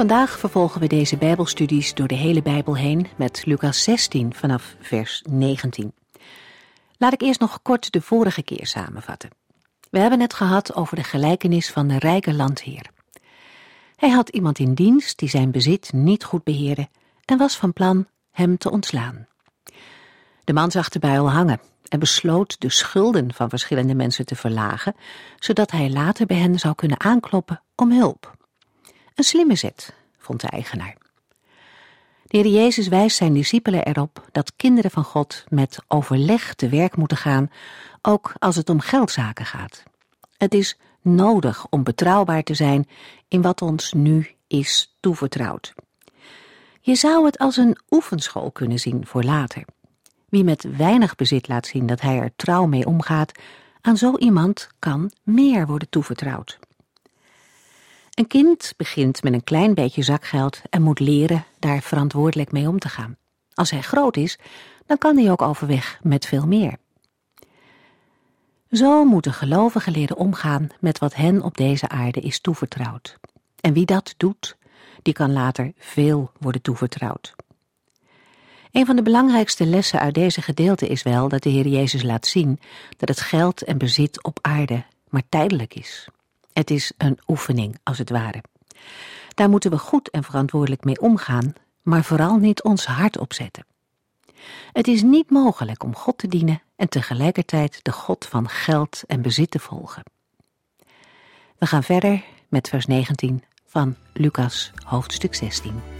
Vandaag 0.00 0.38
vervolgen 0.38 0.80
we 0.80 0.86
deze 0.86 1.16
Bijbelstudies 1.16 1.94
door 1.94 2.08
de 2.08 2.14
hele 2.14 2.42
Bijbel 2.42 2.76
heen 2.76 3.06
met 3.16 3.46
Lucas 3.46 3.82
16 3.82 4.34
vanaf 4.34 4.76
vers 4.80 5.24
19. 5.30 5.92
Laat 6.96 7.12
ik 7.12 7.22
eerst 7.22 7.40
nog 7.40 7.62
kort 7.62 7.92
de 7.92 8.00
vorige 8.00 8.42
keer 8.42 8.66
samenvatten. 8.66 9.30
We 9.90 9.98
hebben 9.98 10.20
het 10.20 10.34
gehad 10.34 10.74
over 10.74 10.96
de 10.96 11.02
gelijkenis 11.02 11.70
van 11.70 11.88
de 11.88 11.98
rijke 11.98 12.34
landheer. 12.34 12.90
Hij 13.96 14.10
had 14.10 14.28
iemand 14.28 14.58
in 14.58 14.74
dienst 14.74 15.18
die 15.18 15.28
zijn 15.28 15.50
bezit 15.50 15.92
niet 15.92 16.24
goed 16.24 16.44
beheerde 16.44 16.88
en 17.24 17.38
was 17.38 17.56
van 17.56 17.72
plan 17.72 18.06
hem 18.30 18.58
te 18.58 18.70
ontslaan. 18.70 19.26
De 20.44 20.52
man 20.52 20.70
zag 20.70 20.88
de 20.88 20.98
buil 20.98 21.30
hangen 21.30 21.60
en 21.88 21.98
besloot 21.98 22.60
de 22.60 22.70
schulden 22.70 23.34
van 23.34 23.48
verschillende 23.48 23.94
mensen 23.94 24.26
te 24.26 24.36
verlagen, 24.36 24.94
zodat 25.38 25.70
hij 25.70 25.90
later 25.90 26.26
bij 26.26 26.36
hen 26.36 26.58
zou 26.58 26.74
kunnen 26.74 27.00
aankloppen 27.00 27.62
om 27.74 27.92
hulp. 27.92 28.38
Een 29.20 29.26
slimme 29.26 29.56
zet, 29.56 29.94
vond 30.18 30.40
de 30.40 30.46
eigenaar. 30.46 30.96
De 32.24 32.36
Heer 32.36 32.46
Jezus 32.46 32.88
wijst 32.88 33.16
zijn 33.16 33.32
discipelen 33.32 33.84
erop 33.84 34.28
dat 34.32 34.52
kinderen 34.56 34.90
van 34.90 35.04
God 35.04 35.44
met 35.48 35.78
overleg 35.88 36.54
te 36.54 36.68
werk 36.68 36.96
moeten 36.96 37.16
gaan, 37.16 37.50
ook 38.02 38.32
als 38.38 38.56
het 38.56 38.70
om 38.70 38.80
geldzaken 38.80 39.46
gaat. 39.46 39.82
Het 40.36 40.54
is 40.54 40.78
nodig 41.00 41.66
om 41.70 41.82
betrouwbaar 41.82 42.42
te 42.42 42.54
zijn 42.54 42.88
in 43.28 43.42
wat 43.42 43.62
ons 43.62 43.92
nu 43.92 44.30
is 44.46 44.96
toevertrouwd. 45.00 45.74
Je 46.80 46.94
zou 46.94 47.24
het 47.24 47.38
als 47.38 47.56
een 47.56 47.78
oefenschool 47.90 48.50
kunnen 48.50 48.78
zien 48.78 49.06
voor 49.06 49.22
later. 49.22 49.64
Wie 50.28 50.44
met 50.44 50.76
weinig 50.76 51.14
bezit 51.14 51.48
laat 51.48 51.66
zien 51.66 51.86
dat 51.86 52.00
hij 52.00 52.18
er 52.18 52.32
trouw 52.36 52.66
mee 52.66 52.86
omgaat, 52.86 53.32
aan 53.80 53.96
zo 53.96 54.16
iemand 54.16 54.68
kan 54.78 55.10
meer 55.22 55.66
worden 55.66 55.88
toevertrouwd. 55.88 56.58
Een 58.20 58.26
kind 58.26 58.74
begint 58.76 59.22
met 59.22 59.32
een 59.32 59.44
klein 59.44 59.74
beetje 59.74 60.02
zakgeld 60.02 60.62
en 60.70 60.82
moet 60.82 61.00
leren 61.00 61.44
daar 61.58 61.82
verantwoordelijk 61.82 62.52
mee 62.52 62.68
om 62.68 62.78
te 62.78 62.88
gaan. 62.88 63.16
Als 63.54 63.70
hij 63.70 63.82
groot 63.82 64.16
is, 64.16 64.38
dan 64.86 64.98
kan 64.98 65.16
hij 65.16 65.30
ook 65.30 65.42
overweg 65.42 65.98
met 66.02 66.26
veel 66.26 66.46
meer. 66.46 66.76
Zo 68.70 69.04
moeten 69.04 69.32
gelovigen 69.32 69.92
leren 69.92 70.16
omgaan 70.16 70.68
met 70.80 70.98
wat 70.98 71.14
hen 71.14 71.42
op 71.42 71.56
deze 71.56 71.88
aarde 71.88 72.20
is 72.20 72.40
toevertrouwd. 72.40 73.18
En 73.60 73.72
wie 73.72 73.86
dat 73.86 74.14
doet, 74.16 74.56
die 75.02 75.14
kan 75.14 75.32
later 75.32 75.72
veel 75.76 76.30
worden 76.38 76.62
toevertrouwd. 76.62 77.34
Een 78.72 78.86
van 78.86 78.96
de 78.96 79.02
belangrijkste 79.02 79.66
lessen 79.66 80.00
uit 80.00 80.14
deze 80.14 80.42
gedeelte 80.42 80.86
is 80.86 81.02
wel 81.02 81.28
dat 81.28 81.42
de 81.42 81.50
Heer 81.50 81.68
Jezus 81.68 82.02
laat 82.02 82.26
zien 82.26 82.60
dat 82.96 83.08
het 83.08 83.20
geld 83.20 83.62
en 83.62 83.78
bezit 83.78 84.22
op 84.24 84.38
aarde 84.42 84.84
maar 85.08 85.28
tijdelijk 85.28 85.74
is. 85.74 86.08
Het 86.52 86.70
is 86.70 86.92
een 86.98 87.18
oefening, 87.26 87.78
als 87.82 87.98
het 87.98 88.10
ware. 88.10 88.42
Daar 89.34 89.48
moeten 89.48 89.70
we 89.70 89.78
goed 89.78 90.10
en 90.10 90.24
verantwoordelijk 90.24 90.84
mee 90.84 91.00
omgaan, 91.00 91.52
maar 91.82 92.04
vooral 92.04 92.36
niet 92.36 92.62
ons 92.62 92.86
hart 92.86 93.18
opzetten. 93.18 93.66
Het 94.72 94.88
is 94.88 95.02
niet 95.02 95.30
mogelijk 95.30 95.82
om 95.84 95.94
God 95.94 96.18
te 96.18 96.28
dienen 96.28 96.62
en 96.76 96.88
tegelijkertijd 96.88 97.78
de 97.82 97.92
God 97.92 98.26
van 98.26 98.48
geld 98.48 99.02
en 99.06 99.22
bezit 99.22 99.50
te 99.50 99.58
volgen. 99.58 100.02
We 101.58 101.66
gaan 101.66 101.82
verder 101.82 102.24
met 102.48 102.68
vers 102.68 102.86
19 102.86 103.44
van 103.66 103.96
Lucas 104.12 104.72
hoofdstuk 104.84 105.34
16. 105.34 105.99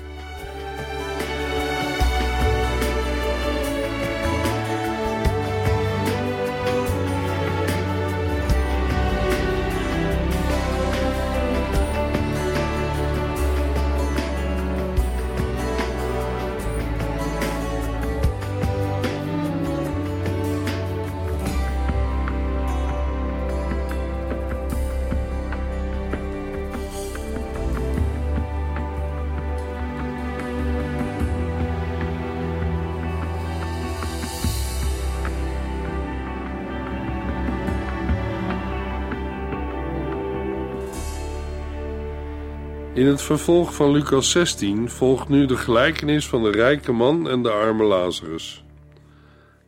In 43.00 43.06
het 43.06 43.22
vervolg 43.22 43.74
van 43.74 43.90
Lucas 43.90 44.30
16 44.30 44.90
volgt 44.90 45.28
nu 45.28 45.46
de 45.46 45.56
gelijkenis 45.56 46.28
van 46.28 46.42
de 46.42 46.50
rijke 46.50 46.92
man 46.92 47.28
en 47.28 47.42
de 47.42 47.50
arme 47.50 47.84
Lazarus. 47.84 48.64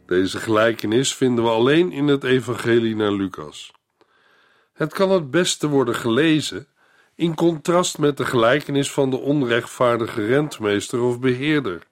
Deze 0.07 0.39
gelijkenis 0.39 1.15
vinden 1.15 1.45
we 1.45 1.51
alleen 1.51 1.93
in 1.93 2.07
het 2.07 2.25
Evangelie 2.25 2.97
naar 2.97 3.13
Lucas. 3.13 3.73
Het 4.73 4.93
kan 4.93 5.11
het 5.11 5.31
beste 5.31 5.69
worden 5.69 5.95
gelezen 5.95 6.67
in 7.15 7.35
contrast 7.35 7.99
met 7.99 8.17
de 8.17 8.25
gelijkenis 8.25 8.93
van 8.93 9.11
de 9.11 9.19
onrechtvaardige 9.19 10.27
rentmeester 10.27 11.01
of 11.01 11.21
beheerder. 11.21 11.87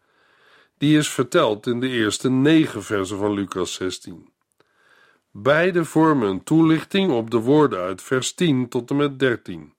Die 0.79 0.99
is 0.99 1.09
verteld 1.09 1.67
in 1.67 1.81
de 1.81 1.89
eerste 1.89 2.31
negen 2.31 2.83
versen 2.83 3.19
van 3.19 3.33
Lucas 3.33 3.75
16. 3.75 4.29
Beide 5.31 5.85
vormen 5.85 6.29
een 6.29 6.43
toelichting 6.43 7.11
op 7.11 7.31
de 7.31 7.39
woorden 7.39 7.81
uit 7.81 8.03
vers 8.03 8.33
10 8.33 8.69
tot 8.69 8.91
en 8.91 8.97
met 8.97 9.19
13 9.19 9.73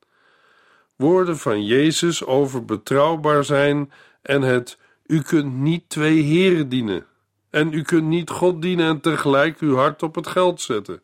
woorden 1.02 1.38
van 1.38 1.66
Jezus 1.66 2.26
over 2.26 2.66
betrouwbaar 2.66 3.44
zijn 3.44 3.92
en 4.22 4.42
het 4.42 4.78
u 5.06 5.22
kunt 5.22 5.54
niet 5.54 5.90
twee 5.90 6.22
heren 6.22 6.70
dienen 6.70 7.06
en 7.50 7.74
u 7.74 7.82
kunt 7.82 8.08
niet 8.08 8.30
God 8.30 8.62
dienen 8.62 8.88
en 8.88 9.02
tegelijk 9.02 9.60
uw 9.60 9.76
hart 9.76 10.04
op 10.04 10.16
het 10.16 10.28
geld 10.28 10.62
zetten. 10.62 11.02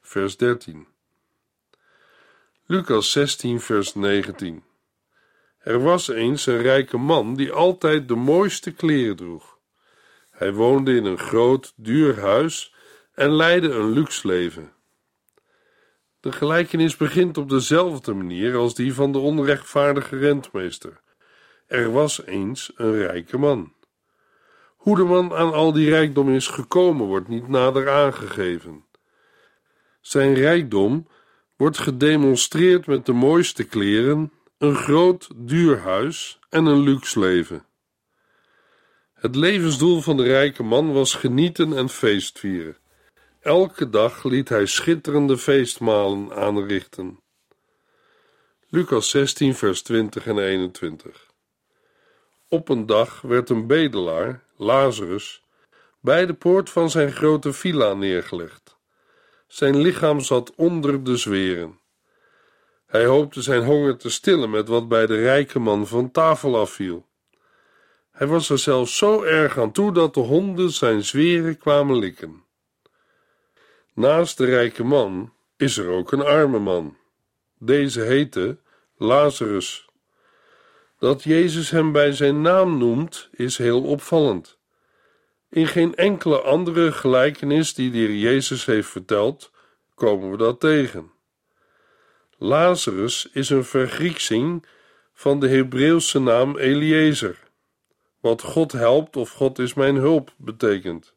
Vers 0.00 0.36
13. 0.36 0.86
Lucas 2.66 3.12
16, 3.12 3.60
vers 3.60 3.94
19. 3.94 4.62
Er 5.58 5.82
was 5.82 6.08
eens 6.08 6.46
een 6.46 6.62
rijke 6.62 6.96
man 6.96 7.34
die 7.34 7.52
altijd 7.52 8.08
de 8.08 8.14
mooiste 8.14 8.72
kleren 8.72 9.16
droeg. 9.16 9.58
Hij 10.30 10.52
woonde 10.52 10.96
in 10.96 11.04
een 11.04 11.18
groot, 11.18 11.72
duur 11.76 12.20
huis 12.20 12.74
en 13.14 13.30
leidde 13.30 13.70
een 13.70 13.90
luxe 13.90 14.26
leven. 14.26 14.72
De 16.20 16.32
gelijkenis 16.32 16.96
begint 16.96 17.36
op 17.38 17.48
dezelfde 17.48 18.14
manier 18.14 18.56
als 18.56 18.74
die 18.74 18.94
van 18.94 19.12
de 19.12 19.18
onrechtvaardige 19.18 20.16
rentmeester. 20.18 21.00
Er 21.66 21.92
was 21.92 22.24
eens 22.26 22.72
een 22.74 22.92
rijke 22.92 23.38
man. 23.38 23.72
Hoe 24.76 24.96
de 24.96 25.04
man 25.04 25.32
aan 25.32 25.52
al 25.52 25.72
die 25.72 25.88
rijkdom 25.88 26.34
is 26.34 26.46
gekomen, 26.46 27.06
wordt 27.06 27.28
niet 27.28 27.48
nader 27.48 27.90
aangegeven. 27.90 28.84
Zijn 30.00 30.34
rijkdom 30.34 31.08
wordt 31.56 31.78
gedemonstreerd 31.78 32.86
met 32.86 33.06
de 33.06 33.12
mooiste 33.12 33.64
kleren, 33.64 34.32
een 34.58 34.74
groot, 34.74 35.28
duur 35.36 35.78
huis 35.78 36.38
en 36.48 36.66
een 36.66 36.80
luxe 36.80 37.18
leven. 37.18 37.66
Het 39.14 39.36
levensdoel 39.36 40.00
van 40.00 40.16
de 40.16 40.22
rijke 40.22 40.62
man 40.62 40.92
was 40.92 41.14
genieten 41.14 41.76
en 41.76 41.88
feestvieren. 41.88 42.76
Elke 43.40 43.90
dag 43.90 44.24
liet 44.24 44.48
hij 44.48 44.66
schitterende 44.66 45.38
feestmalen 45.38 46.32
aanrichten. 46.32 47.20
Lucas 48.68 49.10
16, 49.10 49.54
vers 49.54 49.82
20 49.82 50.26
en 50.26 50.38
21. 50.38 51.26
Op 52.48 52.68
een 52.68 52.86
dag 52.86 53.20
werd 53.20 53.50
een 53.50 53.66
bedelaar, 53.66 54.44
Lazarus, 54.56 55.42
bij 56.00 56.26
de 56.26 56.34
poort 56.34 56.70
van 56.70 56.90
zijn 56.90 57.12
grote 57.12 57.52
villa 57.52 57.94
neergelegd. 57.94 58.76
Zijn 59.46 59.76
lichaam 59.76 60.20
zat 60.20 60.54
onder 60.54 61.04
de 61.04 61.16
zweren. 61.16 61.78
Hij 62.86 63.04
hoopte 63.04 63.42
zijn 63.42 63.64
honger 63.64 63.96
te 63.96 64.10
stillen 64.10 64.50
met 64.50 64.68
wat 64.68 64.88
bij 64.88 65.06
de 65.06 65.16
rijke 65.16 65.58
man 65.58 65.86
van 65.86 66.10
tafel 66.10 66.58
afviel. 66.58 67.06
Hij 68.10 68.26
was 68.26 68.50
er 68.50 68.58
zelfs 68.58 68.96
zo 68.96 69.22
erg 69.22 69.58
aan 69.58 69.72
toe 69.72 69.92
dat 69.92 70.14
de 70.14 70.20
honden 70.20 70.70
zijn 70.70 71.04
zweren 71.04 71.58
kwamen 71.58 71.98
likken. 71.98 72.46
Naast 73.98 74.36
de 74.36 74.44
rijke 74.44 74.84
man 74.84 75.32
is 75.56 75.76
er 75.76 75.88
ook 75.88 76.12
een 76.12 76.22
arme 76.22 76.58
man. 76.58 76.96
Deze 77.58 78.00
heette 78.00 78.58
Lazarus. 78.96 79.88
Dat 80.98 81.22
Jezus 81.22 81.70
hem 81.70 81.92
bij 81.92 82.12
zijn 82.12 82.40
naam 82.40 82.78
noemt, 82.78 83.28
is 83.32 83.58
heel 83.58 83.82
opvallend. 83.82 84.58
In 85.48 85.66
geen 85.66 85.94
enkele 85.94 86.40
andere 86.40 86.92
gelijkenis 86.92 87.74
die 87.74 87.90
de 87.90 87.98
Heer 87.98 88.14
Jezus 88.14 88.64
heeft 88.64 88.88
verteld, 88.88 89.50
komen 89.94 90.30
we 90.30 90.36
dat 90.36 90.60
tegen. 90.60 91.10
Lazarus 92.36 93.28
is 93.32 93.50
een 93.50 93.64
vergrieksing 93.64 94.66
van 95.14 95.40
de 95.40 95.48
Hebreeuwse 95.48 96.20
naam 96.20 96.58
Eliezer, 96.58 97.38
wat 98.20 98.42
God 98.42 98.72
helpt 98.72 99.16
of 99.16 99.30
God 99.30 99.58
is 99.58 99.74
mijn 99.74 99.96
hulp 99.96 100.32
betekent. 100.36 101.16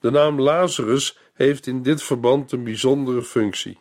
De 0.00 0.10
naam 0.10 0.40
Lazarus 0.40 1.18
heeft 1.32 1.66
in 1.66 1.82
dit 1.82 2.02
verband 2.02 2.52
een 2.52 2.64
bijzondere 2.64 3.22
functie. 3.22 3.80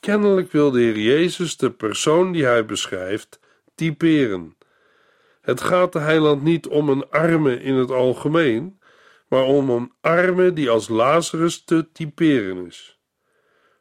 Kennelijk 0.00 0.52
wil 0.52 0.70
de 0.70 0.80
Heer 0.80 0.98
Jezus 0.98 1.56
de 1.56 1.70
persoon 1.70 2.32
die 2.32 2.44
hij 2.44 2.64
beschrijft 2.64 3.40
typeren. 3.74 4.56
Het 5.40 5.60
gaat 5.60 5.92
de 5.92 5.98
heiland 5.98 6.42
niet 6.42 6.66
om 6.66 6.88
een 6.88 7.10
arme 7.10 7.62
in 7.62 7.74
het 7.74 7.90
algemeen, 7.90 8.80
maar 9.28 9.44
om 9.44 9.70
een 9.70 9.92
arme 10.00 10.52
die 10.52 10.70
als 10.70 10.88
Lazarus 10.88 11.64
te 11.64 11.88
typeren 11.92 12.66
is, 12.66 12.98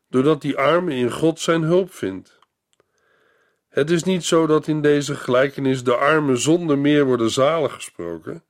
doordat 0.09 0.41
die 0.41 0.57
arme 0.57 0.95
in 0.95 1.11
God 1.11 1.39
zijn 1.39 1.61
hulp 1.61 1.93
vindt. 1.93 2.39
Het 3.69 3.89
is 3.89 4.03
niet 4.03 4.23
zo 4.23 4.45
dat 4.45 4.67
in 4.67 4.81
deze 4.81 5.15
gelijkenis 5.15 5.83
de 5.83 5.95
armen 5.95 6.37
zonder 6.37 6.77
meer 6.77 7.05
worden 7.05 7.29
zalig 7.29 7.73
gesproken. 7.73 8.43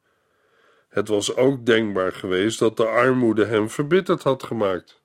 Het 0.90 1.08
was 1.08 1.36
ook 1.36 1.66
denkbaar 1.66 2.12
geweest 2.12 2.60
dat 2.60 2.78
de 2.78 2.88
armoede 2.88 3.46
hem 3.46 3.70
verbitterd 3.70 4.24
had 4.24 4.44
gemaakt. 4.44 5.02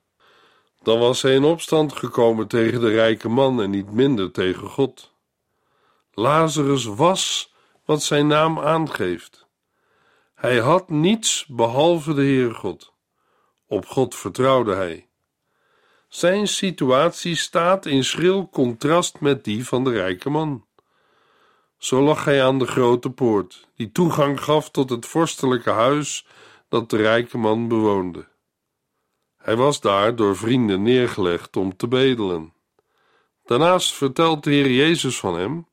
Dan 0.83 0.99
was 0.99 1.21
hij 1.21 1.33
in 1.33 1.43
opstand 1.43 1.93
gekomen 1.93 2.47
tegen 2.47 2.81
de 2.81 2.89
rijke 2.89 3.29
man 3.29 3.61
en 3.61 3.69
niet 3.69 3.91
minder 3.91 4.31
tegen 4.31 4.67
God. 4.67 5.13
Lazarus 6.11 6.85
was 6.85 7.53
wat 7.85 8.03
zijn 8.03 8.27
naam 8.27 8.59
aangeeft. 8.59 9.47
Hij 10.35 10.57
had 10.57 10.89
niets 10.89 11.45
behalve 11.45 12.13
de 12.13 12.21
Heere 12.21 12.53
God. 12.53 12.93
Op 13.67 13.85
God 13.85 14.15
vertrouwde 14.15 14.75
hij. 14.75 15.07
Zijn 16.07 16.47
situatie 16.47 17.35
staat 17.35 17.85
in 17.85 18.03
schril 18.03 18.49
contrast 18.49 19.19
met 19.19 19.43
die 19.43 19.67
van 19.67 19.83
de 19.83 19.91
rijke 19.91 20.29
man. 20.29 20.64
Zo 21.85 22.01
lag 22.01 22.25
hij 22.25 22.43
aan 22.43 22.59
de 22.59 22.67
grote 22.67 23.09
poort, 23.09 23.67
die 23.75 23.91
toegang 23.91 24.41
gaf 24.41 24.69
tot 24.69 24.89
het 24.89 25.05
vorstelijke 25.05 25.69
huis 25.69 26.25
dat 26.69 26.89
de 26.89 26.97
rijke 26.97 27.37
man 27.37 27.67
bewoonde. 27.67 28.27
Hij 29.37 29.55
was 29.55 29.81
daar 29.81 30.15
door 30.15 30.35
vrienden 30.35 30.81
neergelegd 30.81 31.57
om 31.57 31.77
te 31.77 31.87
bedelen. 31.87 32.53
Daarnaast 33.43 33.93
vertelt 33.93 34.43
de 34.43 34.51
Heer 34.51 34.71
Jezus 34.71 35.19
van 35.19 35.37
hem 35.37 35.67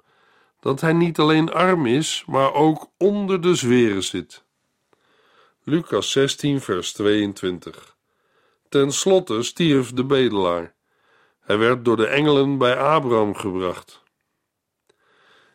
dat 0.61 0.81
hij 0.81 0.93
niet 0.93 1.19
alleen 1.19 1.53
arm 1.53 1.87
is, 1.87 2.25
maar 2.27 2.55
ook 2.55 2.91
onder 2.99 3.41
de 3.41 3.55
zweren 3.55 4.03
zit. 4.03 4.45
Lucas 5.63 6.11
16, 6.11 6.61
vers 6.61 6.93
22. 6.93 7.97
Ten 8.69 8.93
slotte 8.93 9.43
stierf 9.43 9.93
de 9.93 10.05
bedelaar. 10.05 10.75
Hij 11.41 11.59
werd 11.59 11.85
door 11.85 11.97
de 11.97 12.07
engelen 12.07 12.59
bij 12.59 12.79
Abraham 12.79 13.35
gebracht. 13.35 14.02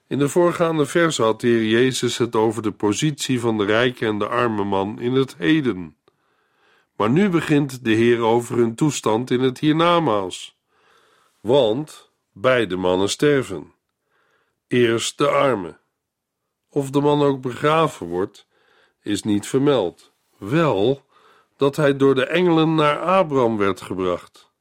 In 0.07 0.19
de 0.19 0.29
voorgaande 0.29 0.85
vers 0.85 1.17
had 1.17 1.41
de 1.41 1.47
Heer 1.47 1.65
Jezus 1.65 2.17
het 2.17 2.35
over 2.35 2.61
de 2.61 2.71
positie 2.71 3.39
van 3.39 3.57
de 3.57 3.65
rijke 3.65 4.05
en 4.05 4.19
de 4.19 4.27
arme 4.27 4.63
man 4.63 4.99
in 4.99 5.13
het 5.13 5.35
heden. 5.37 5.95
Maar 6.95 7.09
nu 7.09 7.29
begint 7.29 7.83
de 7.83 7.91
Heer 7.91 8.19
over 8.19 8.57
hun 8.57 8.75
toestand 8.75 9.31
in 9.31 9.41
het 9.41 9.59
hiernamaals. 9.59 10.57
Want 11.41 12.11
beide 12.31 12.75
mannen 12.75 13.09
sterven. 13.09 13.73
Eerst 14.67 15.17
de 15.17 15.29
arme. 15.29 15.77
Of 16.69 16.89
de 16.89 17.01
man 17.01 17.21
ook 17.21 17.41
begraven 17.41 18.07
wordt, 18.07 18.47
is 19.01 19.23
niet 19.23 19.47
vermeld. 19.47 20.11
Wel 20.37 21.05
dat 21.57 21.75
hij 21.75 21.97
door 21.97 22.15
de 22.15 22.25
engelen 22.25 22.75
naar 22.75 22.99
Abraham 22.99 23.57
werd 23.57 23.81
gebracht. 23.81 24.51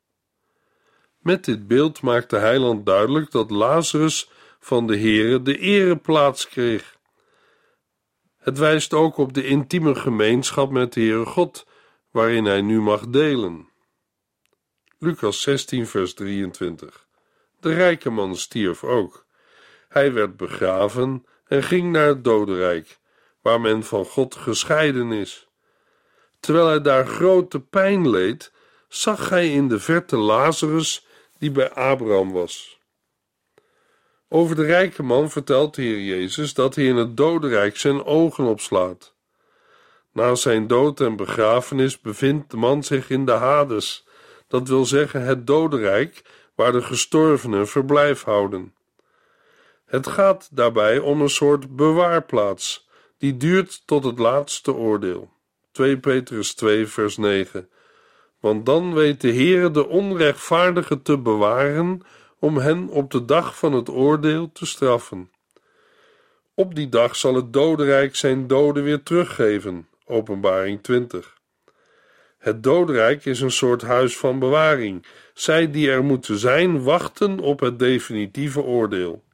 Met 1.18 1.44
dit 1.44 1.66
beeld 1.66 2.02
maakt 2.02 2.30
de 2.30 2.36
heiland 2.36 2.86
duidelijk 2.86 3.30
dat 3.30 3.50
Lazarus 3.50 4.30
van 4.66 4.86
de 4.86 4.98
Heere 4.98 5.42
de 5.42 5.58
ereplaats 5.58 6.48
kreeg. 6.48 6.96
Het 8.38 8.58
wijst 8.58 8.92
ook 8.92 9.16
op 9.16 9.32
de 9.32 9.46
intieme 9.46 9.94
gemeenschap 9.94 10.70
met 10.70 10.92
de 10.92 11.00
Heere 11.00 11.24
God, 11.24 11.66
waarin 12.10 12.44
hij 12.44 12.60
nu 12.60 12.80
mag 12.80 13.06
delen. 13.06 13.68
Lucas 14.98 15.42
16, 15.42 15.86
vers 15.86 16.14
23. 16.14 17.06
De 17.60 17.74
rijke 17.74 18.10
man 18.10 18.36
stierf 18.36 18.84
ook. 18.84 19.26
Hij 19.88 20.12
werd 20.12 20.36
begraven 20.36 21.26
en 21.44 21.62
ging 21.62 21.92
naar 21.92 22.06
het 22.06 22.24
dodenrijk, 22.24 22.98
waar 23.40 23.60
men 23.60 23.84
van 23.84 24.04
God 24.04 24.34
gescheiden 24.34 25.12
is. 25.12 25.48
Terwijl 26.40 26.66
hij 26.66 26.80
daar 26.80 27.06
grote 27.06 27.60
pijn 27.60 28.10
leed, 28.10 28.52
zag 28.88 29.28
hij 29.28 29.52
in 29.52 29.68
de 29.68 29.80
verte 29.80 30.16
Lazarus, 30.16 31.06
die 31.38 31.50
bij 31.50 31.70
Abraham 31.72 32.32
was. 32.32 32.75
Over 34.28 34.56
de 34.56 34.64
rijke 34.64 35.02
man 35.02 35.30
vertelt 35.30 35.74
de 35.74 35.82
Heer 35.82 36.00
Jezus 36.00 36.54
dat 36.54 36.74
hij 36.74 36.84
in 36.84 36.96
het 36.96 37.16
dodenrijk 37.16 37.76
zijn 37.76 38.04
ogen 38.04 38.44
opslaat. 38.44 39.14
Na 40.12 40.34
zijn 40.34 40.66
dood 40.66 41.00
en 41.00 41.16
begrafenis 41.16 42.00
bevindt 42.00 42.50
de 42.50 42.56
man 42.56 42.82
zich 42.84 43.10
in 43.10 43.24
de 43.24 43.32
Hades, 43.32 44.06
dat 44.48 44.68
wil 44.68 44.84
zeggen 44.84 45.22
het 45.22 45.46
dodenrijk, 45.46 46.22
waar 46.54 46.72
de 46.72 46.82
gestorvenen 46.82 47.68
verblijf 47.68 48.22
houden. 48.22 48.74
Het 49.86 50.06
gaat 50.06 50.48
daarbij 50.52 50.98
om 50.98 51.20
een 51.20 51.30
soort 51.30 51.76
bewaarplaats, 51.76 52.88
die 53.18 53.36
duurt 53.36 53.82
tot 53.86 54.04
het 54.04 54.18
laatste 54.18 54.74
oordeel. 54.74 55.30
2 55.72 55.98
Petrus 55.98 56.54
2, 56.54 56.86
vers 56.86 57.16
9. 57.16 57.68
Want 58.40 58.66
dan 58.66 58.94
weet 58.94 59.20
de 59.20 59.32
Heere 59.32 59.70
de 59.70 59.88
onrechtvaardigen 59.88 61.02
te 61.02 61.18
bewaren 61.18 62.02
om 62.38 62.56
hen 62.56 62.88
op 62.88 63.10
de 63.10 63.24
dag 63.24 63.58
van 63.58 63.72
het 63.72 63.88
oordeel 63.88 64.52
te 64.52 64.66
straffen. 64.66 65.30
Op 66.54 66.74
die 66.74 66.88
dag 66.88 67.16
zal 67.16 67.34
het 67.34 67.52
dodenrijk 67.52 68.16
zijn 68.16 68.46
doden 68.46 68.82
weer 68.82 69.02
teruggeven. 69.02 69.88
Openbaring 70.04 70.82
20. 70.82 71.36
Het 72.38 72.62
dodenrijk 72.62 73.24
is 73.24 73.40
een 73.40 73.50
soort 73.50 73.82
huis 73.82 74.16
van 74.16 74.38
bewaring. 74.38 75.06
Zij 75.34 75.70
die 75.70 75.90
er 75.90 76.04
moeten 76.04 76.38
zijn, 76.38 76.82
wachten 76.82 77.38
op 77.38 77.60
het 77.60 77.78
definitieve 77.78 78.62
oordeel. 78.62 79.24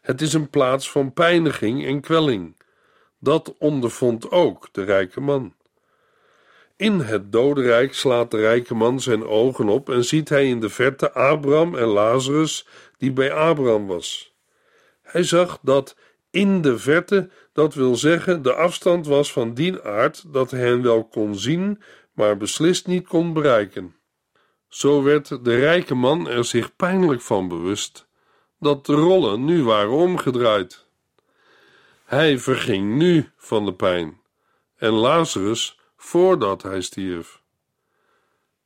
Het 0.00 0.20
is 0.20 0.32
een 0.32 0.50
plaats 0.50 0.90
van 0.90 1.12
pijniging 1.12 1.86
en 1.86 2.00
kwelling. 2.00 2.56
Dat 3.18 3.54
ondervond 3.58 4.30
ook 4.30 4.68
de 4.72 4.84
rijke 4.84 5.20
man. 5.20 5.54
In 6.84 7.00
het 7.00 7.32
dodenrijk 7.32 7.94
slaat 7.94 8.30
de 8.30 8.36
rijke 8.36 8.74
man 8.74 9.00
zijn 9.00 9.26
ogen 9.26 9.68
op 9.68 9.90
en 9.90 10.04
ziet 10.04 10.28
hij 10.28 10.48
in 10.48 10.60
de 10.60 10.68
verte 10.68 11.12
Abraham 11.12 11.74
en 11.74 11.86
Lazarus, 11.86 12.66
die 12.98 13.12
bij 13.12 13.32
Abraham 13.32 13.86
was. 13.86 14.34
Hij 15.02 15.22
zag 15.22 15.58
dat 15.62 15.96
in 16.30 16.62
de 16.62 16.78
verte, 16.78 17.30
dat 17.52 17.74
wil 17.74 17.96
zeggen, 17.96 18.42
de 18.42 18.54
afstand 18.54 19.06
was 19.06 19.32
van 19.32 19.54
die 19.54 19.82
aard 19.82 20.32
dat 20.32 20.50
hij 20.50 20.60
hen 20.60 20.82
wel 20.82 21.04
kon 21.04 21.34
zien, 21.34 21.82
maar 22.12 22.36
beslist 22.36 22.86
niet 22.86 23.06
kon 23.06 23.32
bereiken. 23.32 23.96
Zo 24.68 25.02
werd 25.02 25.44
de 25.44 25.56
rijke 25.56 25.94
man 25.94 26.28
er 26.28 26.44
zich 26.44 26.76
pijnlijk 26.76 27.20
van 27.20 27.48
bewust 27.48 28.08
dat 28.58 28.86
de 28.86 28.94
rollen 28.94 29.44
nu 29.44 29.62
waren 29.62 29.92
omgedraaid. 29.92 30.86
Hij 32.04 32.38
verging 32.38 32.96
nu 32.96 33.30
van 33.36 33.64
de 33.64 33.74
pijn 33.74 34.20
en 34.76 34.92
Lazarus 34.92 35.82
voordat 36.04 36.62
hij 36.62 36.80
stierf. 36.80 37.42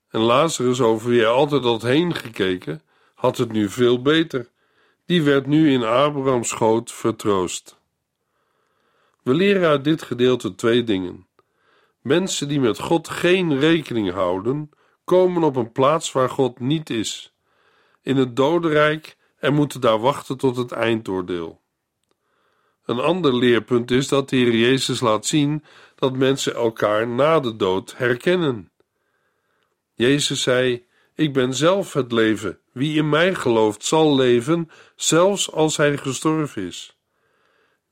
En 0.08 0.20
Lazarus, 0.20 0.80
over 0.80 1.08
wie 1.08 1.20
hij 1.20 1.28
altijd 1.28 1.62
had 1.62 1.82
heen 1.82 2.14
gekeken, 2.14 2.82
had 3.14 3.36
het 3.36 3.52
nu 3.52 3.68
veel 3.68 4.02
beter. 4.02 4.50
Die 5.06 5.22
werd 5.22 5.46
nu 5.46 5.72
in 5.72 5.82
Abrahams 5.82 6.48
schoot 6.48 6.92
vertroost. 6.92 7.80
We 9.22 9.34
leren 9.34 9.68
uit 9.68 9.84
dit 9.84 10.02
gedeelte 10.02 10.54
twee 10.54 10.84
dingen. 10.84 11.26
Mensen 12.00 12.48
die 12.48 12.60
met 12.60 12.78
God 12.78 13.08
geen 13.08 13.58
rekening 13.58 14.12
houden, 14.12 14.70
komen 15.04 15.42
op 15.42 15.56
een 15.56 15.72
plaats 15.72 16.12
waar 16.12 16.30
God 16.30 16.60
niet 16.60 16.90
is, 16.90 17.34
in 18.02 18.16
het 18.16 18.36
dodenrijk 18.36 19.16
en 19.38 19.54
moeten 19.54 19.80
daar 19.80 19.98
wachten 19.98 20.36
tot 20.36 20.56
het 20.56 20.72
eindoordeel. 20.72 21.60
Een 22.84 23.00
ander 23.00 23.34
leerpunt 23.34 23.90
is 23.90 24.08
dat 24.08 24.28
de 24.28 24.36
Heer 24.36 24.54
Jezus 24.54 25.00
laat 25.00 25.26
zien 25.26 25.64
dat 25.98 26.16
mensen 26.16 26.54
elkaar 26.54 27.08
na 27.08 27.40
de 27.40 27.56
dood 27.56 27.96
herkennen. 27.96 28.70
Jezus 29.94 30.42
zei: 30.42 30.86
Ik 31.14 31.32
ben 31.32 31.54
zelf 31.54 31.92
het 31.92 32.12
leven. 32.12 32.58
Wie 32.72 32.96
in 32.96 33.08
mij 33.08 33.34
gelooft, 33.34 33.84
zal 33.84 34.14
leven, 34.14 34.70
zelfs 34.96 35.52
als 35.52 35.76
hij 35.76 35.96
gestorven 35.96 36.62
is. 36.62 36.96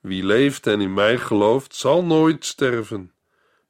Wie 0.01 0.25
leeft 0.25 0.67
en 0.67 0.81
in 0.81 0.95
mij 0.95 1.19
gelooft, 1.19 1.75
zal 1.75 2.05
nooit 2.05 2.45
sterven. 2.45 3.13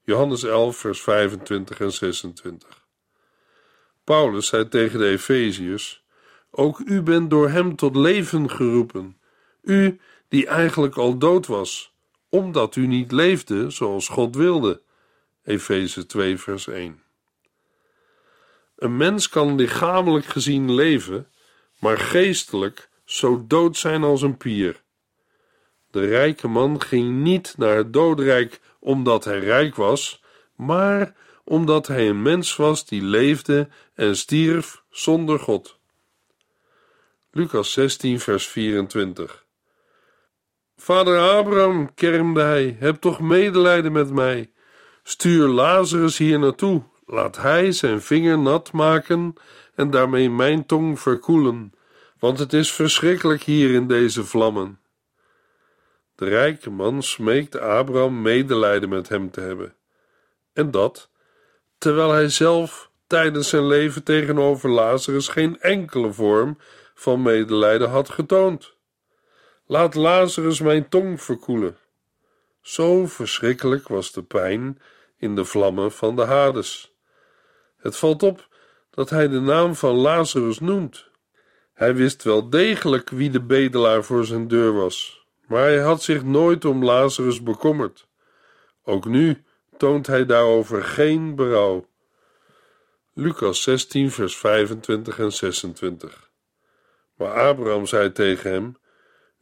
Johannes 0.04 0.42
11, 0.42 0.76
vers 0.76 1.00
25 1.00 1.80
en 1.80 1.92
26. 1.92 2.84
Paulus 4.04 4.46
zei 4.46 4.68
tegen 4.68 4.98
de 4.98 5.06
Efeziërs: 5.06 6.04
Ook 6.50 6.78
u 6.78 7.02
bent 7.02 7.30
door 7.30 7.48
hem 7.48 7.76
tot 7.76 7.96
leven 7.96 8.50
geroepen. 8.50 9.20
U 9.62 10.00
die 10.28 10.46
eigenlijk 10.46 10.96
al 10.96 11.18
dood 11.18 11.46
was, 11.46 11.95
omdat 12.28 12.76
u 12.76 12.86
niet 12.86 13.12
leefde 13.12 13.70
zoals 13.70 14.08
God 14.08 14.36
wilde. 14.36 14.82
Efeze 15.44 16.06
2, 16.06 16.38
vers 16.38 16.66
1. 16.66 17.02
Een 18.76 18.96
mens 18.96 19.28
kan 19.28 19.54
lichamelijk 19.54 20.26
gezien 20.26 20.74
leven, 20.74 21.28
maar 21.78 21.98
geestelijk 21.98 22.88
zo 23.04 23.44
dood 23.46 23.76
zijn 23.76 24.02
als 24.02 24.22
een 24.22 24.36
pier. 24.36 24.82
De 25.90 26.06
rijke 26.06 26.48
man 26.48 26.80
ging 26.80 27.22
niet 27.22 27.54
naar 27.56 27.76
het 27.76 27.92
doodrijk 27.92 28.60
omdat 28.78 29.24
hij 29.24 29.38
rijk 29.38 29.74
was, 29.74 30.22
maar 30.54 31.14
omdat 31.44 31.86
hij 31.86 32.08
een 32.08 32.22
mens 32.22 32.56
was 32.56 32.86
die 32.86 33.02
leefde 33.02 33.68
en 33.94 34.16
stierf 34.16 34.82
zonder 34.90 35.38
God. 35.38 35.78
Lucas 37.30 37.72
16, 37.72 38.20
vers 38.20 38.46
24. 38.46 39.45
Vader 40.76 41.18
Abraham, 41.18 41.94
kermde 41.94 42.40
hij, 42.40 42.76
heb 42.78 42.96
toch 42.96 43.20
medelijden 43.20 43.92
met 43.92 44.12
mij. 44.12 44.50
Stuur 45.02 45.48
Lazarus 45.48 46.18
hier 46.18 46.38
naartoe, 46.38 46.82
laat 47.06 47.36
hij 47.36 47.72
zijn 47.72 48.02
vinger 48.02 48.38
nat 48.38 48.72
maken 48.72 49.34
en 49.74 49.90
daarmee 49.90 50.30
mijn 50.30 50.66
tong 50.66 51.00
verkoelen, 51.00 51.72
want 52.18 52.38
het 52.38 52.52
is 52.52 52.72
verschrikkelijk 52.72 53.42
hier 53.42 53.74
in 53.74 53.86
deze 53.86 54.24
vlammen. 54.24 54.80
De 56.14 56.24
rijke 56.24 56.70
man 56.70 57.02
smeekte 57.02 57.60
Abraham 57.60 58.22
medelijden 58.22 58.88
met 58.88 59.08
hem 59.08 59.30
te 59.30 59.40
hebben. 59.40 59.74
En 60.52 60.70
dat, 60.70 61.10
terwijl 61.78 62.12
hij 62.12 62.28
zelf 62.28 62.90
tijdens 63.06 63.48
zijn 63.48 63.66
leven 63.66 64.02
tegenover 64.02 64.70
Lazarus 64.70 65.28
geen 65.28 65.60
enkele 65.60 66.12
vorm 66.12 66.58
van 66.94 67.22
medelijden 67.22 67.90
had 67.90 68.08
getoond. 68.10 68.75
Laat 69.68 69.94
Lazarus 69.94 70.60
mijn 70.60 70.88
tong 70.88 71.22
verkoelen. 71.22 71.76
Zo 72.60 73.06
verschrikkelijk 73.06 73.88
was 73.88 74.12
de 74.12 74.22
pijn 74.22 74.80
in 75.16 75.34
de 75.34 75.44
vlammen 75.44 75.92
van 75.92 76.16
de 76.16 76.24
Hades. 76.24 76.94
Het 77.76 77.96
valt 77.96 78.22
op 78.22 78.48
dat 78.90 79.10
hij 79.10 79.28
de 79.28 79.40
naam 79.40 79.74
van 79.74 79.94
Lazarus 79.94 80.58
noemt. 80.58 81.08
Hij 81.72 81.94
wist 81.94 82.22
wel 82.22 82.50
degelijk 82.50 83.10
wie 83.10 83.30
de 83.30 83.42
bedelaar 83.42 84.04
voor 84.04 84.24
zijn 84.24 84.48
deur 84.48 84.72
was, 84.72 85.26
maar 85.46 85.62
hij 85.62 85.80
had 85.80 86.02
zich 86.02 86.24
nooit 86.24 86.64
om 86.64 86.84
Lazarus 86.84 87.42
bekommerd. 87.42 88.08
Ook 88.84 89.04
nu 89.04 89.44
toont 89.76 90.06
hij 90.06 90.26
daarover 90.26 90.84
geen 90.84 91.34
berouw. 91.34 91.86
Lucas 93.12 93.62
16, 93.62 94.10
vers 94.10 94.36
25 94.36 95.18
en 95.18 95.32
26. 95.32 96.30
Maar 97.16 97.48
Abraham 97.48 97.86
zei 97.86 98.12
tegen 98.12 98.50
hem: 98.50 98.76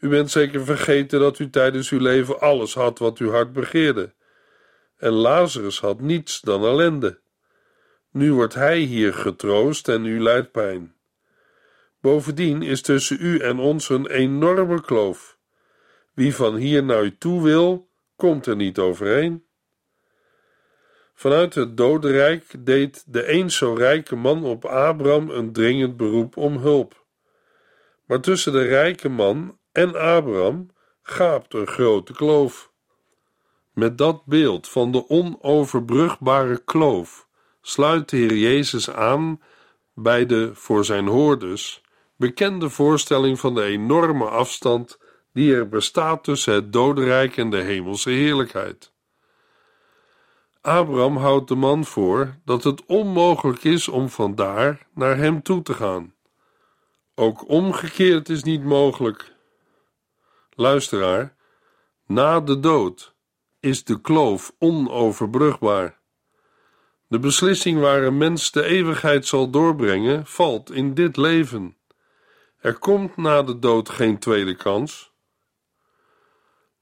U 0.04 0.08
bent 0.08 0.30
zeker 0.30 0.64
vergeten 0.64 1.20
dat 1.20 1.38
u 1.38 1.50
tijdens 1.50 1.90
uw 1.90 1.98
leven 1.98 2.40
alles 2.40 2.74
had 2.74 2.98
wat 2.98 3.18
uw 3.18 3.30
hart 3.30 3.52
begeerde. 3.52 4.14
En 4.96 5.10
Lazarus 5.10 5.80
had 5.80 6.00
niets 6.00 6.40
dan 6.40 6.64
ellende. 6.64 7.20
Nu 8.10 8.32
wordt 8.32 8.54
hij 8.54 8.78
hier 8.78 9.14
getroost 9.14 9.88
en 9.88 10.04
u 10.04 10.20
lijdt 10.20 10.52
pijn. 10.52 10.94
Bovendien 12.00 12.62
is 12.62 12.82
tussen 12.82 13.16
u 13.20 13.38
en 13.38 13.58
ons 13.58 13.88
een 13.88 14.06
enorme 14.06 14.80
kloof. 14.80 15.38
Wie 16.14 16.34
van 16.34 16.56
hier 16.56 16.84
naar 16.84 17.04
u 17.04 17.18
toe 17.18 17.42
wil, 17.42 17.88
komt 18.16 18.46
er 18.46 18.56
niet 18.56 18.78
overheen. 18.78 19.44
Vanuit 21.14 21.54
het 21.54 21.76
dodenrijk 21.76 22.44
deed 22.58 23.04
de 23.06 23.26
eens 23.26 23.56
zo 23.56 23.74
rijke 23.74 24.16
man 24.16 24.44
op 24.44 24.64
Abraham 24.64 25.30
een 25.30 25.52
dringend 25.52 25.96
beroep 25.96 26.36
om 26.36 26.56
hulp. 26.56 27.06
Maar 28.06 28.20
tussen 28.20 28.52
de 28.52 28.62
rijke 28.62 29.08
man 29.08 29.58
en 29.74 29.88
Abraham 29.88 30.70
gaapt 31.02 31.54
een 31.54 31.66
grote 31.66 32.12
kloof. 32.12 32.70
Met 33.72 33.98
dat 33.98 34.24
beeld 34.24 34.68
van 34.68 34.92
de 34.92 35.08
onoverbrugbare 35.08 36.64
kloof 36.64 37.26
sluit 37.62 38.08
de 38.08 38.16
Heer 38.16 38.36
Jezus 38.36 38.90
aan 38.90 39.40
bij 39.94 40.26
de 40.26 40.50
voor 40.54 40.84
zijn 40.84 41.06
hoorders 41.06 41.82
bekende 42.16 42.70
voorstelling 42.70 43.40
van 43.40 43.54
de 43.54 43.62
enorme 43.62 44.24
afstand 44.24 44.98
die 45.32 45.54
er 45.54 45.68
bestaat 45.68 46.24
tussen 46.24 46.54
het 46.54 46.72
dodenrijk 46.72 47.36
en 47.36 47.50
de 47.50 47.60
hemelse 47.60 48.10
heerlijkheid. 48.10 48.92
Abraham 50.60 51.16
houdt 51.16 51.48
de 51.48 51.54
man 51.54 51.84
voor 51.84 52.36
dat 52.44 52.64
het 52.64 52.86
onmogelijk 52.86 53.64
is 53.64 53.88
om 53.88 54.08
vandaar 54.08 54.86
naar 54.94 55.16
hem 55.16 55.42
toe 55.42 55.62
te 55.62 55.74
gaan. 55.74 56.14
Ook 57.14 57.48
omgekeerd 57.48 58.28
is 58.28 58.42
niet 58.42 58.64
mogelijk. 58.64 59.33
Luisteraar, 60.56 61.36
na 62.06 62.40
de 62.40 62.60
dood 62.60 63.14
is 63.60 63.84
de 63.84 64.00
kloof 64.00 64.52
onoverbrugbaar. 64.58 65.98
De 67.08 67.18
beslissing 67.18 67.80
waar 67.80 68.02
een 68.02 68.18
mens 68.18 68.50
de 68.50 68.62
eeuwigheid 68.62 69.26
zal 69.26 69.50
doorbrengen, 69.50 70.26
valt 70.26 70.70
in 70.70 70.94
dit 70.94 71.16
leven. 71.16 71.76
Er 72.58 72.74
komt 72.74 73.16
na 73.16 73.42
de 73.42 73.58
dood 73.58 73.88
geen 73.88 74.18
tweede 74.18 74.54
kans. 74.54 75.12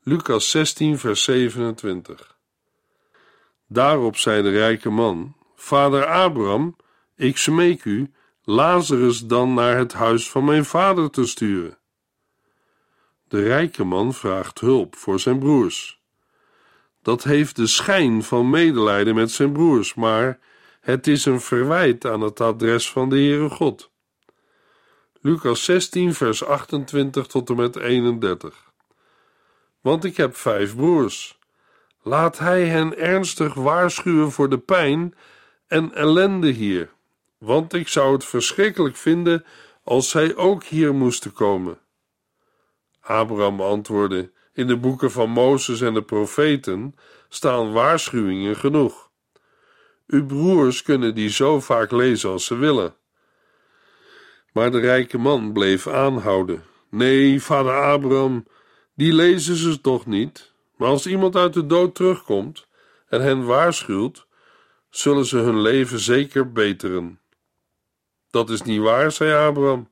Lucas 0.02 0.50
16, 0.50 0.98
vers 0.98 1.22
27. 1.22 2.38
Daarop 3.66 4.16
zei 4.16 4.42
de 4.42 4.50
rijke 4.50 4.90
man: 4.90 5.36
Vader 5.54 6.06
Abraham, 6.06 6.76
ik 7.16 7.36
smeek 7.36 7.84
u, 7.84 8.12
Lazarus 8.42 9.26
dan 9.26 9.54
naar 9.54 9.78
het 9.78 9.92
huis 9.92 10.30
van 10.30 10.44
mijn 10.44 10.64
vader 10.64 11.10
te 11.10 11.26
sturen. 11.26 11.78
De 13.32 13.42
rijke 13.42 13.84
man 13.84 14.14
vraagt 14.14 14.60
hulp 14.60 14.96
voor 14.96 15.20
zijn 15.20 15.38
broers. 15.38 16.00
Dat 17.02 17.24
heeft 17.24 17.56
de 17.56 17.66
schijn 17.66 18.22
van 18.22 18.50
medelijden 18.50 19.14
met 19.14 19.30
zijn 19.30 19.52
broers, 19.52 19.94
maar 19.94 20.38
het 20.80 21.06
is 21.06 21.24
een 21.24 21.40
verwijt 21.40 22.04
aan 22.04 22.20
het 22.20 22.40
adres 22.40 22.90
van 22.90 23.08
de 23.08 23.16
Heere 23.16 23.48
God. 23.48 23.90
Lucas 25.20 25.64
16, 25.64 26.14
vers 26.14 26.44
28 26.44 27.26
tot 27.26 27.50
en 27.50 27.56
met 27.56 27.76
31. 27.76 28.72
Want 29.80 30.04
ik 30.04 30.16
heb 30.16 30.36
vijf 30.36 30.76
broers. 30.76 31.38
Laat 32.02 32.38
hij 32.38 32.66
hen 32.66 32.98
ernstig 32.98 33.54
waarschuwen 33.54 34.32
voor 34.32 34.48
de 34.48 34.58
pijn 34.58 35.14
en 35.66 35.94
ellende 35.94 36.50
hier, 36.50 36.90
want 37.38 37.72
ik 37.72 37.88
zou 37.88 38.12
het 38.12 38.24
verschrikkelijk 38.24 38.96
vinden 38.96 39.44
als 39.84 40.10
zij 40.10 40.36
ook 40.36 40.64
hier 40.64 40.94
moesten 40.94 41.32
komen. 41.32 41.80
Abraham 43.02 43.60
antwoordde: 43.60 44.30
In 44.52 44.66
de 44.66 44.76
boeken 44.76 45.10
van 45.10 45.30
Mozes 45.30 45.80
en 45.80 45.94
de 45.94 46.02
profeten 46.02 46.94
staan 47.28 47.72
waarschuwingen 47.72 48.56
genoeg. 48.56 49.10
Uw 50.06 50.26
broers 50.26 50.82
kunnen 50.82 51.14
die 51.14 51.30
zo 51.30 51.60
vaak 51.60 51.90
lezen 51.90 52.30
als 52.30 52.44
ze 52.44 52.54
willen. 52.54 52.94
Maar 54.52 54.70
de 54.70 54.78
rijke 54.78 55.18
man 55.18 55.52
bleef 55.52 55.86
aanhouden. 55.86 56.62
Nee, 56.90 57.42
vader 57.42 57.82
Abraham, 57.82 58.46
die 58.94 59.12
lezen 59.12 59.56
ze 59.56 59.80
toch 59.80 60.06
niet. 60.06 60.52
Maar 60.76 60.88
als 60.88 61.06
iemand 61.06 61.36
uit 61.36 61.52
de 61.52 61.66
dood 61.66 61.94
terugkomt 61.94 62.66
en 63.08 63.20
hen 63.20 63.44
waarschuwt, 63.44 64.26
zullen 64.90 65.26
ze 65.26 65.36
hun 65.36 65.60
leven 65.60 65.98
zeker 65.98 66.52
beteren. 66.52 67.20
Dat 68.30 68.50
is 68.50 68.62
niet 68.62 68.80
waar, 68.80 69.12
zei 69.12 69.48
Abraham. 69.48 69.88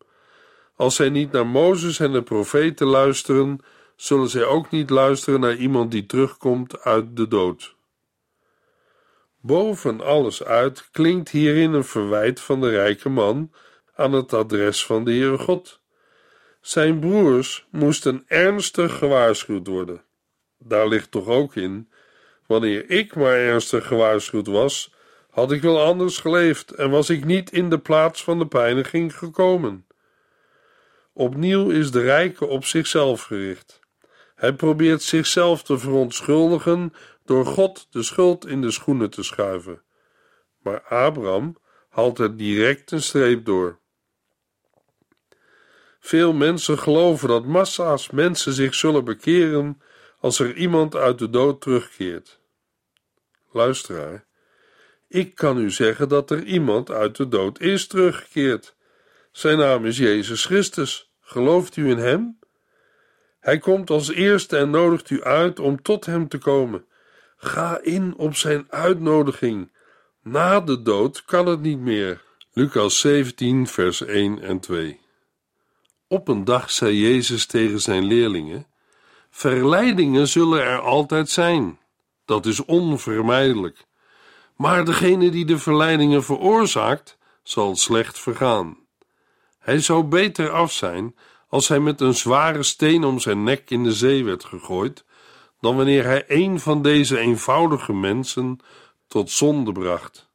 Als 0.81 0.95
zij 0.95 1.09
niet 1.09 1.33
naar 1.33 1.47
Mozes 1.47 2.01
en 2.01 2.13
de 2.13 2.23
profeten 2.23 2.87
luisteren, 2.87 3.59
zullen 3.97 4.29
zij 4.29 4.45
ook 4.45 4.71
niet 4.71 4.91
luisteren 4.91 5.41
naar 5.41 5.57
iemand 5.57 5.91
die 5.91 6.07
terugkomt 6.07 6.81
uit 6.81 7.17
de 7.17 7.29
dood. 7.29 7.77
Boven 9.41 10.01
alles 10.01 10.45
uit 10.45 10.89
klinkt 10.91 11.29
hierin 11.29 11.73
een 11.73 11.85
verwijt 11.85 12.41
van 12.41 12.61
de 12.61 12.71
rijke 12.71 13.09
man 13.09 13.53
aan 13.95 14.13
het 14.13 14.33
adres 14.33 14.87
van 14.87 15.05
de 15.05 15.11
Heere 15.11 15.39
God. 15.39 15.81
Zijn 16.61 17.01
broers 17.01 17.67
moesten 17.71 18.25
ernstig 18.27 18.99
gewaarschuwd 18.99 19.67
worden. 19.67 20.03
Daar 20.59 20.89
ligt 20.89 21.11
toch 21.11 21.27
ook 21.27 21.57
in, 21.57 21.91
wanneer 22.47 22.91
ik 22.91 23.15
maar 23.15 23.37
ernstig 23.37 23.87
gewaarschuwd 23.87 24.47
was, 24.47 24.95
had 25.31 25.53
ik 25.53 25.63
wel 25.63 25.83
anders 25.83 26.19
geleefd 26.19 26.71
en 26.71 26.91
was 26.91 27.11
ik 27.11 27.25
niet 27.25 27.53
in 27.53 27.71
de 27.71 27.79
plaats 27.79 28.25
van 28.25 28.39
de 28.39 28.47
pijniging 28.47 29.19
gekomen. 29.19 29.85
Opnieuw 31.13 31.71
is 31.71 31.91
de 31.91 32.01
rijke 32.01 32.47
op 32.47 32.65
zichzelf 32.65 33.23
gericht. 33.23 33.81
Hij 34.35 34.53
probeert 34.53 35.03
zichzelf 35.03 35.63
te 35.63 35.79
verontschuldigen 35.79 36.93
door 37.25 37.47
God 37.47 37.87
de 37.91 38.03
schuld 38.03 38.47
in 38.47 38.61
de 38.61 38.71
schoenen 38.71 39.11
te 39.11 39.23
schuiven. 39.23 39.83
Maar 40.63 40.83
Abraham 40.83 41.57
haalt 41.89 42.19
er 42.19 42.37
direct 42.37 42.91
een 42.91 43.03
streep 43.03 43.45
door. 43.45 43.79
Veel 46.01 46.33
mensen 46.33 46.79
geloven 46.79 47.29
dat 47.29 47.45
massa's 47.45 48.11
mensen 48.11 48.53
zich 48.53 48.75
zullen 48.75 49.05
bekeren 49.05 49.83
als 50.21 50.39
er 50.39 50.55
iemand 50.55 50.97
uit 50.97 51.19
de 51.19 51.31
dood 51.31 51.61
terugkeert. 51.61 52.41
Luisteraar, 53.53 54.25
ik 55.09 55.35
kan 55.35 55.59
u 55.59 55.71
zeggen 55.71 56.09
dat 56.09 56.31
er 56.31 56.43
iemand 56.43 56.91
uit 56.91 57.17
de 57.17 57.29
dood 57.29 57.61
is 57.61 57.87
teruggekeerd. 57.87 58.77
Zijn 59.31 59.59
naam 59.59 59.85
is 59.85 59.99
Jezus 59.99 60.45
Christus. 60.45 61.13
Gelooft 61.21 61.77
u 61.77 61.89
in 61.89 61.99
Hem? 61.99 62.39
Hij 63.41 63.59
komt 63.59 63.91
als 63.91 64.11
eerste 64.11 64.57
en 64.57 64.71
nodigt 64.71 65.11
u 65.11 65.23
uit 65.23 65.59
om 65.59 65.83
tot 65.83 66.07
Hem 66.07 66.29
te 66.29 66.39
komen. 66.39 66.85
Ga 67.37 67.81
in 67.83 68.15
op 68.17 68.37
Zijn 68.37 68.67
uitnodiging. 68.69 69.73
Na 70.23 70.61
de 70.61 70.83
dood 70.83 71.25
kan 71.25 71.47
het 71.47 71.61
niet 71.61 71.79
meer. 71.79 72.23
Lucas 72.53 73.01
17, 73.01 73.67
vers 73.67 74.03
1 74.03 74.43
en 74.43 74.61
2. 74.61 75.01
Op 76.09 76.29
een 76.29 76.45
dag 76.45 76.71
zei 76.71 77.01
Jezus 77.01 77.47
tegen 77.47 77.81
zijn 77.81 78.05
leerlingen: 78.05 78.67
Verleidingen 79.31 80.29
zullen 80.29 80.63
er 80.63 80.81
altijd 80.81 81.29
zijn. 81.29 81.79
Dat 82.25 82.47
is 82.47 82.65
onvermijdelijk. 82.65 83.87
Maar 84.57 84.85
degene 84.85 85.31
die 85.31 85.45
de 85.45 85.59
verleidingen 85.59 86.25
veroorzaakt, 86.25 87.19
zal 87.43 87.77
slecht 87.77 88.19
vergaan. 88.19 88.80
Hij 89.61 89.81
zou 89.81 90.05
beter 90.05 90.51
af 90.51 90.73
zijn 90.73 91.17
als 91.49 91.69
hij 91.69 91.81
met 91.81 92.01
een 92.01 92.15
zware 92.15 92.63
steen 92.63 93.05
om 93.05 93.19
zijn 93.19 93.43
nek 93.43 93.71
in 93.71 93.83
de 93.83 93.93
zee 93.93 94.25
werd 94.25 94.45
gegooid, 94.45 95.05
dan 95.61 95.77
wanneer 95.77 96.05
hij 96.05 96.25
een 96.27 96.61
van 96.61 96.83
deze 96.83 97.19
eenvoudige 97.19 97.93
mensen 97.93 98.59
tot 99.07 99.31
zonde 99.31 99.73
bracht. 99.73 100.29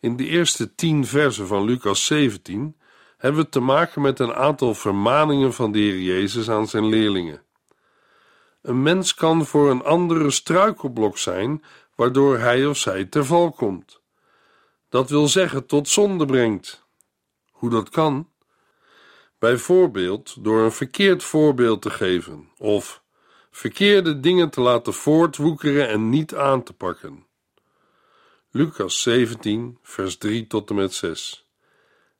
In 0.00 0.16
de 0.16 0.26
eerste 0.26 0.74
tien 0.74 1.06
versen 1.06 1.46
van 1.46 1.64
Lucas 1.64 2.06
17 2.06 2.76
hebben 3.16 3.42
we 3.42 3.48
te 3.48 3.60
maken 3.60 4.02
met 4.02 4.18
een 4.18 4.34
aantal 4.34 4.74
vermaningen 4.74 5.52
van 5.52 5.72
de 5.72 5.78
Heer 5.78 6.00
Jezus 6.00 6.50
aan 6.50 6.68
zijn 6.68 6.86
leerlingen. 6.86 7.42
Een 8.62 8.82
mens 8.82 9.14
kan 9.14 9.46
voor 9.46 9.70
een 9.70 9.82
andere 9.84 10.30
struikelblok 10.30 11.18
zijn, 11.18 11.64
waardoor 11.94 12.38
hij 12.38 12.66
of 12.66 12.76
zij 12.76 13.04
ter 13.04 13.24
val 13.24 13.52
komt. 13.52 14.00
Dat 14.88 15.10
wil 15.10 15.28
zeggen 15.28 15.66
tot 15.66 15.88
zonde 15.88 16.26
brengt. 16.26 16.86
Hoe 17.62 17.70
dat 17.70 17.88
kan? 17.88 18.28
Bijvoorbeeld 19.38 20.44
door 20.44 20.62
een 20.62 20.72
verkeerd 20.72 21.22
voorbeeld 21.22 21.82
te 21.82 21.90
geven 21.90 22.48
of 22.58 23.02
verkeerde 23.50 24.20
dingen 24.20 24.50
te 24.50 24.60
laten 24.60 24.94
voortwoekeren 24.94 25.88
en 25.88 26.08
niet 26.08 26.34
aan 26.34 26.62
te 26.62 26.72
pakken. 26.72 27.26
Lucas 28.50 29.02
17, 29.02 29.78
vers 29.82 30.16
3 30.16 30.46
tot 30.46 30.70
en 30.70 30.76
met 30.76 30.94
6. 30.94 31.48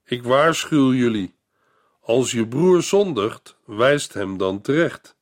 Ik 0.05 0.23
waarschuw 0.23 0.93
jullie: 0.93 1.35
als 2.01 2.33
je 2.33 2.49
broer 2.49 2.83
zondigt, 2.83 3.57
wijst 3.65 4.13
hem 4.13 4.39
dan 4.39 4.61
terecht. 4.61 5.17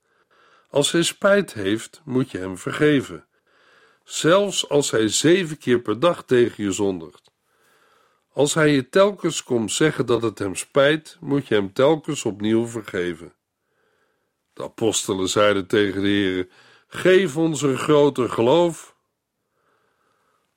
Als 0.71 0.93
hij 0.93 1.03
spijt 1.03 1.53
heeft, 1.53 2.01
moet 2.05 2.31
je 2.31 2.39
hem 2.39 2.59
vergeven, 2.59 3.27
zelfs 4.05 4.69
als 4.69 4.91
hij 4.91 5.09
zeven 5.09 5.59
keer 5.59 5.81
per 5.81 6.01
dag 6.01 6.25
tegen 6.25 6.65
je 6.65 6.73
zondigt. 6.73 7.31
Als 8.33 8.55
hij 8.55 8.73
je 8.73 8.89
telkens 8.89 9.43
komt 9.43 9.73
zeggen 9.73 10.07
dat 10.07 10.23
het 10.23 10.39
hem 10.39 10.55
spijt, 10.55 11.17
moet 11.21 11.47
je 11.47 11.55
hem 11.55 11.73
telkens 11.73 12.25
opnieuw 12.25 12.67
vergeven. 12.67 13.35
De 14.53 14.63
apostelen 14.63 15.29
zeiden 15.29 15.67
tegen 15.67 16.03
de 16.03 16.09
Heer: 16.09 16.49
Geef 16.87 17.37
ons 17.37 17.63
een 17.63 17.79
groter 17.79 18.29
geloof. 18.29 18.97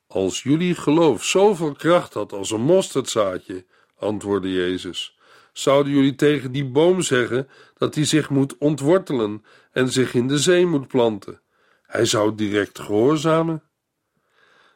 Als 0.08 0.44
jullie 0.44 0.76
geloof 0.76 1.24
zoveel 1.24 1.72
kracht 1.72 2.14
had 2.14 2.34
als 2.34 2.52
een 2.52 2.62
mosterdzaadje, 2.62 3.66
antwoordde 3.96 4.52
Jezus, 4.52 5.18
zouden 5.54 5.94
jullie 5.94 6.16
tegen 6.16 6.52
die 6.52 6.66
boom 6.66 7.02
zeggen 7.02 7.48
dat 7.78 7.96
hij 7.96 8.06
zich 8.06 8.30
moet 8.30 8.58
ontwortelen 8.58 9.46
en 9.72 9.90
zich 9.92 10.14
in 10.14 10.28
de 10.28 10.38
zee 10.38 10.66
moet 10.66 10.88
planten. 10.88 11.42
Hij 11.84 12.06
zou 12.06 12.36
direct 12.36 12.80
gehoorzamen. 12.80 13.64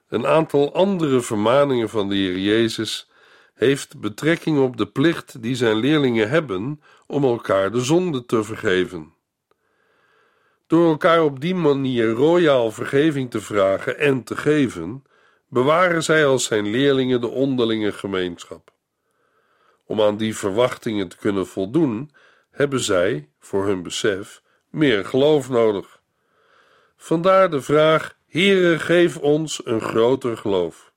Een 0.10 0.28
aantal 0.28 0.74
andere 0.74 1.22
vermaningen 1.22 1.90
van 1.90 2.10
de 2.10 2.16
Heer 2.16 2.38
Jezus 2.38 3.10
heeft 3.54 4.00
betrekking 4.00 4.60
op 4.60 4.78
de 4.78 4.86
plicht 4.86 5.42
die 5.42 5.56
zijn 5.56 5.76
leerlingen 5.76 6.30
hebben 6.30 6.82
om 7.08 7.24
elkaar 7.24 7.72
de 7.72 7.82
zonde 7.82 8.26
te 8.26 8.44
vergeven. 8.44 9.14
Door 10.68 10.90
elkaar 10.90 11.24
op 11.24 11.40
die 11.40 11.56
manier 11.56 12.10
royaal 12.10 12.72
vergeving 12.72 13.32
te 13.32 13.42
vragen 13.42 13.98
en 13.98 14.24
te 14.24 14.36
geven, 14.36 15.04
bewaren 15.48 16.04
zij 16.04 16.26
als 16.26 16.44
zijn 16.44 16.68
leerlingen 16.68 17.22
de 17.22 17.28
onderlinge 17.28 17.92
gemeenschap. 17.92 18.72
Om 19.86 20.02
aan 20.02 20.18
die 20.18 20.36
verwachtingen 20.36 21.08
te 21.08 21.18
kunnen 21.18 21.48
voldoen, 21.48 22.12
hebben 22.52 22.80
zij, 22.80 23.30
voor 23.40 23.66
hun 23.66 23.84
besef, 23.84 24.42
meer 24.70 25.06
geloof 25.06 25.50
nodig. 25.50 26.02
Vandaar 26.98 27.50
de 27.50 27.62
vraag: 27.62 28.17
Heere, 28.28 28.80
geef 28.80 29.18
ons 29.18 29.66
een 29.66 29.82
groter 29.82 30.38
geloof. 30.38 30.92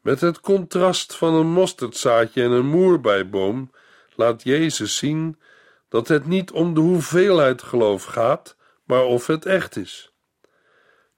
Met 0.00 0.20
het 0.20 0.40
contrast 0.40 1.16
van 1.16 1.34
een 1.34 1.50
mosterdzaadje 1.52 2.42
en 2.42 2.50
een 2.50 2.66
moerbijboom 2.66 3.70
laat 4.14 4.42
Jezus 4.42 4.96
zien 4.96 5.40
dat 5.88 6.08
het 6.08 6.26
niet 6.26 6.50
om 6.50 6.74
de 6.74 6.80
hoeveelheid 6.80 7.62
geloof 7.62 8.04
gaat, 8.04 8.56
maar 8.84 9.04
of 9.04 9.26
het 9.26 9.46
echt 9.46 9.76
is. 9.76 10.12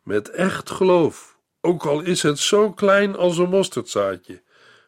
Met 0.02 0.30
echt 0.30 0.70
geloof, 0.70 1.38
ook 1.60 1.86
al 1.86 2.00
is 2.00 2.22
het 2.22 2.38
zo 2.38 2.72
klein 2.72 3.16
als 3.16 3.38
een 3.38 3.48
mosterdzaadje, 3.48 4.42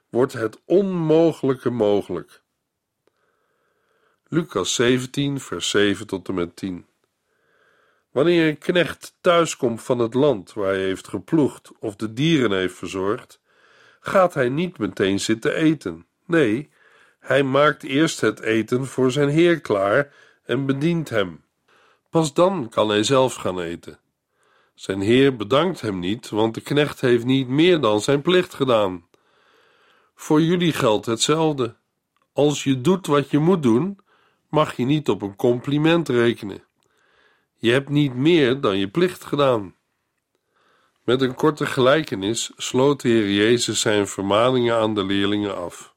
wordt 0.09 0.33
het 0.33 0.61
onmogelijke 0.65 1.71
mogelijk. 1.71 2.43
Lucas 4.29 4.75
17, 4.75 5.41
vers 5.41 5.71
7 5.71 6.07
tot 6.07 6.29
en 6.29 6.35
met 6.35 6.57
10. 6.57 6.87
Wanneer 8.15 8.49
een 8.49 8.59
knecht 8.59 9.17
thuiskomt 9.21 9.83
van 9.83 9.99
het 9.99 10.15
land 10.15 10.53
waar 10.53 10.73
hij 10.73 10.83
heeft 10.83 11.09
geploegd 11.09 11.71
of 11.79 11.97
de 11.97 12.13
dieren 12.13 12.53
heeft 12.53 12.75
verzorgd, 12.75 13.41
gaat 14.01 14.35
hij 14.35 14.49
niet 14.49 14.79
meteen 14.79 15.21
zitten 15.21 15.55
eten. 15.55 16.07
Nee, 16.27 16.71
hij 17.19 17.43
maakt 17.43 17.83
eerst 17.83 18.21
het 18.21 18.41
eten 18.41 18.87
voor 18.87 19.11
zijn 19.11 19.29
heer 19.29 19.61
klaar 19.61 20.13
en 20.45 20.67
bedient 20.67 21.09
hem. 21.09 21.45
Pas 22.11 22.35
dan 22.35 22.69
kan 22.69 22.89
hij 22.89 23.03
zelf 23.03 23.35
gaan 23.35 23.61
eten. 23.61 23.99
Zijn 24.75 25.01
heer 25.01 25.37
bedankt 25.37 25.81
hem 25.81 25.99
niet, 25.99 26.29
want 26.29 26.55
de 26.55 26.61
knecht 26.61 27.01
heeft 27.01 27.25
niet 27.25 27.49
meer 27.49 27.81
dan 27.81 28.01
zijn 28.01 28.23
plicht 28.23 28.55
gedaan. 28.55 29.07
Voor 30.15 30.43
jullie 30.43 30.73
geldt 30.73 31.07
hetzelfde. 31.07 31.77
Als 32.33 32.65
je 32.65 32.81
doet 32.81 33.07
wat 33.07 33.31
je 33.31 33.39
moet 33.39 33.63
doen, 33.63 33.99
mag 34.49 34.77
je 34.77 34.85
niet 34.85 35.09
op 35.09 35.23
een 35.23 35.37
compliment 35.37 36.09
rekenen. 36.09 36.64
Je 37.65 37.73
hebt 37.73 37.89
niet 37.89 38.15
meer 38.15 38.61
dan 38.61 38.79
je 38.79 38.89
plicht 38.89 39.25
gedaan. 39.25 39.75
Met 41.05 41.21
een 41.21 41.35
korte 41.35 41.67
gelijkenis 41.67 42.53
sloot 42.57 43.01
de 43.01 43.09
Heer 43.09 43.31
Jezus 43.31 43.81
zijn 43.81 44.07
vermaningen 44.07 44.77
aan 44.77 44.95
de 44.95 45.05
leerlingen 45.05 45.57
af. 45.57 45.95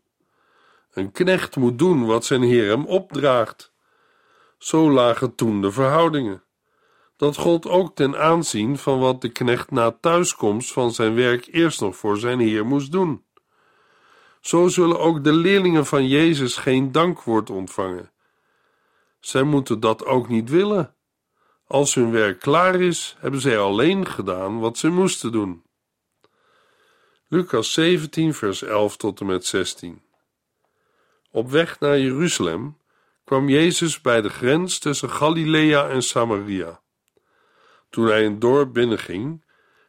Een 0.94 1.12
knecht 1.12 1.56
moet 1.56 1.80
doen 1.80 2.06
wat 2.06 2.26
zijn 2.26 2.42
Heer 2.42 2.70
hem 2.70 2.86
opdraagt. 2.86 3.74
Zo 4.58 4.92
lagen 4.92 5.36
toen 5.36 5.62
de 5.62 5.72
verhoudingen. 5.72 6.44
Dat 7.18 7.36
gold 7.36 7.68
ook 7.68 7.96
ten 7.96 8.20
aanzien 8.20 8.78
van 8.78 9.00
wat 9.00 9.22
de 9.22 9.30
knecht 9.30 9.72
na 9.72 9.92
thuiskomst 9.92 10.74
van 10.74 10.92
zijn 10.92 11.16
werk 11.16 11.48
eerst 11.52 11.82
nog 11.82 11.96
voor 11.96 12.18
zijn 12.18 12.40
Heer 12.40 12.66
moest 12.66 12.92
doen. 12.92 13.24
Zo 14.42 14.68
zullen 14.68 15.00
ook 15.00 15.24
de 15.24 15.34
leerlingen 15.34 15.86
van 15.86 16.08
Jezus 16.08 16.58
geen 16.58 16.92
dankwoord 16.92 17.50
ontvangen. 17.50 18.12
Zij 19.20 19.44
moeten 19.44 19.80
dat 19.80 20.06
ook 20.06 20.28
niet 20.28 20.50
willen. 20.50 20.96
Als 21.68 21.94
hun 21.94 22.12
werk 22.12 22.40
klaar 22.40 22.82
is, 22.82 23.16
hebben 23.20 23.42
zij 23.42 23.60
alleen 23.60 24.08
gedaan 24.08 24.60
wat 24.60 24.78
ze 24.78 24.90
moesten 24.90 25.32
doen. 25.32 25.64
Lucas 27.28 27.74
17, 27.74 28.34
vers 28.34 28.62
11 28.62 28.98
tot 28.98 29.20
en 29.20 29.26
met 29.26 29.46
16. 29.46 30.02
Op 31.32 31.50
weg 31.50 31.80
naar 31.80 32.00
Jeruzalem 32.00 32.78
kwam 33.24 33.50
Jezus 33.50 34.02
bij 34.02 34.22
de 34.22 34.30
grens 34.30 34.80
tussen 34.80 35.10
Galilea 35.10 35.90
en 35.90 36.02
Samaria. 36.02 36.82
Toen 37.90 38.06
hij 38.06 38.26
een 38.26 38.40
dorp 38.40 38.74
binnenging, 38.74 39.46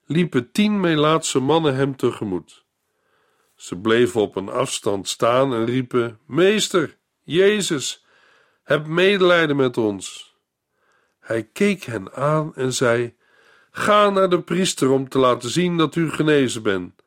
liepen 0.06 0.52
tien 0.52 0.80
Melaatse 0.80 1.38
mannen 1.40 1.74
hem 1.74 1.96
tegemoet. 1.96 2.64
Ze 3.54 3.76
bleven 3.76 4.20
op 4.20 4.36
een 4.36 4.48
afstand 4.48 5.08
staan 5.08 5.54
en 5.54 5.64
riepen: 5.64 6.20
Meester, 6.26 6.98
Jezus, 7.22 8.04
heb 8.62 8.86
medelijden 8.86 9.56
met 9.56 9.76
ons. 9.76 10.27
Hij 11.28 11.48
keek 11.52 11.82
hen 11.82 12.12
aan 12.12 12.54
en 12.54 12.72
zei: 12.72 13.16
Ga 13.70 14.10
naar 14.10 14.28
de 14.28 14.42
priester 14.42 14.90
om 14.90 15.08
te 15.08 15.18
laten 15.18 15.50
zien 15.50 15.76
dat 15.76 15.94
u 15.94 16.10
genezen 16.10 16.62
bent. 16.62 17.02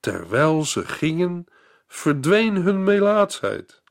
Terwijl 0.00 0.64
ze 0.64 0.86
gingen, 0.86 1.46
verdween 1.86 2.56
hun 2.56 2.84
melaatsheid. 2.84 3.82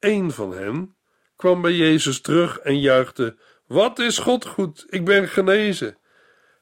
Een 0.00 0.30
van 0.30 0.52
hen 0.52 0.96
kwam 1.36 1.62
bij 1.62 1.72
Jezus 1.72 2.20
terug 2.20 2.58
en 2.58 2.80
juichte: 2.80 3.36
Wat 3.66 3.98
is 3.98 4.18
God 4.18 4.46
goed, 4.46 4.86
ik 4.88 5.04
ben 5.04 5.28
genezen. 5.28 5.98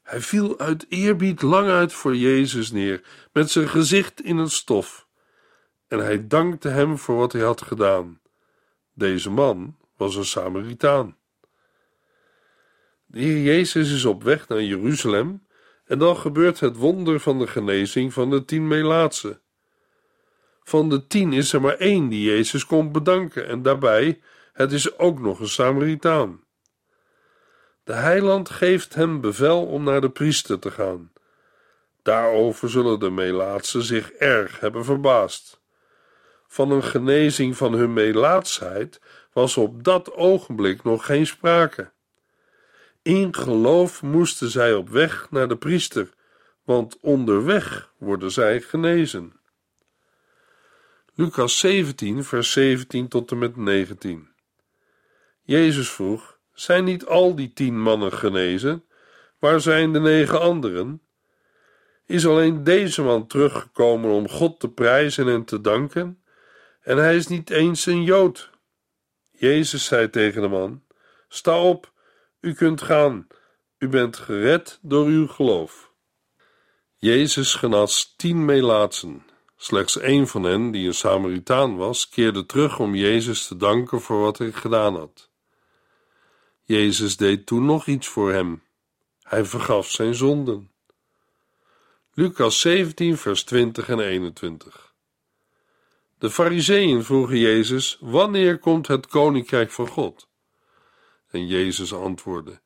Hij 0.03 0.21
viel 0.21 0.59
uit 0.59 0.87
eerbied 0.89 1.43
lang 1.43 1.69
uit 1.69 1.93
voor 1.93 2.17
Jezus 2.17 2.71
neer, 2.71 3.03
met 3.33 3.51
zijn 3.51 3.69
gezicht 3.69 4.23
in 4.23 4.37
het 4.37 4.53
stof. 4.53 5.07
En 5.89 5.99
hij 5.99 6.27
dankte 6.27 6.69
hem 6.69 6.99
voor 6.99 7.17
wat 7.17 7.33
hij 7.33 7.43
had 7.43 7.63
gedaan. 7.63 8.21
Deze 8.95 9.31
man 9.31 9.77
was 9.97 10.17
een 10.17 10.25
Samaritaan. 10.25 11.21
De 13.13 13.21
Heer 13.21 13.43
Jezus 13.43 13.93
is 13.93 14.05
op 14.05 14.23
weg 14.23 14.49
naar 14.49 14.63
Jeruzalem 14.63 15.47
en 15.85 15.99
dan 15.99 16.17
gebeurt 16.17 16.61
het 16.61 16.77
wonder 16.77 17.21
van 17.21 17.39
de 17.39 17.47
genezing 17.47 18.13
van 18.13 18.31
de 18.31 18.45
tien 18.45 18.69
Melaatsen. 18.69 19.41
Van 20.63 20.89
de 20.89 21.07
tien 21.07 21.33
is 21.33 21.53
er 21.53 21.61
maar 21.61 21.77
één 21.77 22.09
die 22.09 22.25
Jezus 22.25 22.67
komt 22.67 22.93
bedanken, 22.93 23.47
en 23.47 23.63
daarbij, 23.63 24.21
het 24.53 24.73
is 24.73 24.99
ook 24.99 25.21
nog 25.21 25.41
een 25.41 25.49
Samaritaan. 25.49 26.45
De 27.85 27.93
heiland 27.93 28.51
geeft 28.51 28.95
hem 28.95 29.21
bevel 29.21 29.67
om 29.67 29.85
naar 29.85 30.01
de 30.01 30.11
priester 30.11 30.59
te 30.59 30.71
gaan. 30.71 31.13
Daarover 32.03 32.71
zullen 32.71 33.01
de 33.01 33.11
Melaatsen 33.11 33.83
zich 33.83 34.13
erg 34.13 34.61
hebben 34.61 34.85
verbaasd. 34.85 35.61
Van 36.47 36.71
een 36.71 36.85
genezing 36.85 37.57
van 37.57 37.73
hun 37.73 37.93
melaatsheid 37.93 39.01
was 39.33 39.57
op 39.57 39.85
dat 39.85 40.15
ogenblik 40.15 40.83
nog 40.83 41.07
geen 41.07 41.27
sprake. 41.27 41.93
In 43.03 43.35
geloof 43.35 44.03
moesten 44.03 44.49
zij 44.51 44.75
op 44.75 44.89
weg 44.89 45.31
naar 45.31 45.49
de 45.49 45.57
priester, 45.57 46.11
want 46.65 46.99
onderweg 47.01 47.93
worden 47.99 48.31
zij 48.31 48.61
genezen. 48.61 49.41
Lucas 51.15 51.59
17, 51.59 52.25
vers 52.25 52.53
17 52.53 53.09
tot 53.09 53.31
en 53.31 53.39
met 53.39 53.57
19. 53.57 54.29
Jezus 55.43 55.91
vroeg: 55.91 56.39
Zijn 56.53 56.85
niet 56.85 57.07
al 57.07 57.35
die 57.35 57.53
tien 57.53 57.81
mannen 57.81 58.13
genezen? 58.13 58.85
Waar 59.39 59.61
zijn 59.61 59.93
de 59.93 60.01
negen 60.01 60.41
anderen? 60.41 61.03
Is 62.07 62.27
alleen 62.27 62.65
deze 62.65 63.03
man 63.03 63.27
teruggekomen 63.27 64.11
om 64.11 64.29
God 64.29 64.61
te 64.61 64.69
prijzen 64.69 65.29
en 65.29 65.45
te 65.45 65.61
danken? 65.61 66.23
En 66.81 66.97
hij 66.97 67.17
is 67.17 67.27
niet 67.27 67.51
eens 67.51 67.87
een 67.87 68.05
Jood. 68.05 68.51
Jezus 69.31 69.85
zei 69.85 70.11
tegen 70.11 70.43
de 70.43 70.49
man: 70.49 70.83
Sta 71.29 71.61
op, 71.61 71.92
u 72.43 72.55
kunt 72.55 72.83
gaan, 72.83 73.27
u 73.79 73.89
bent 73.89 74.17
gered 74.17 74.79
door 74.83 75.07
uw 75.07 75.27
geloof. 75.27 75.93
Jezus 76.97 77.55
genas 77.55 78.15
tien 78.17 78.45
melaatsen. 78.45 79.27
Slechts 79.57 79.99
één 79.99 80.29
van 80.29 80.43
hen, 80.43 80.71
die 80.71 80.87
een 80.87 80.95
Samaritaan 80.95 81.77
was, 81.77 82.09
keerde 82.09 82.47
terug 82.47 82.79
om 82.79 82.95
Jezus 82.95 83.47
te 83.47 83.57
danken 83.57 84.01
voor 84.01 84.21
wat 84.21 84.39
hij 84.39 84.53
gedaan 84.53 84.97
had. 84.97 85.31
Jezus 86.63 87.17
deed 87.17 87.47
toen 87.47 87.65
nog 87.65 87.87
iets 87.87 88.09
voor 88.09 88.33
hem. 88.33 88.63
Hij 89.23 89.45
vergaf 89.45 89.91
zijn 89.91 90.15
zonden. 90.15 90.71
Lucas 92.15 92.61
17, 92.61 93.17
vers 93.17 93.45
20 93.45 93.89
en 93.89 94.01
21. 94.01 94.95
De 96.19 96.31
Fariseeën 96.31 97.05
vroegen 97.05 97.39
Jezus: 97.39 97.97
Wanneer 98.01 98.59
komt 98.59 98.87
het 98.87 99.07
koninkrijk 99.07 99.71
van 99.71 99.87
God? 99.87 100.31
En 101.33 101.47
Jezus 101.47 101.95
antwoordde: 101.95 102.61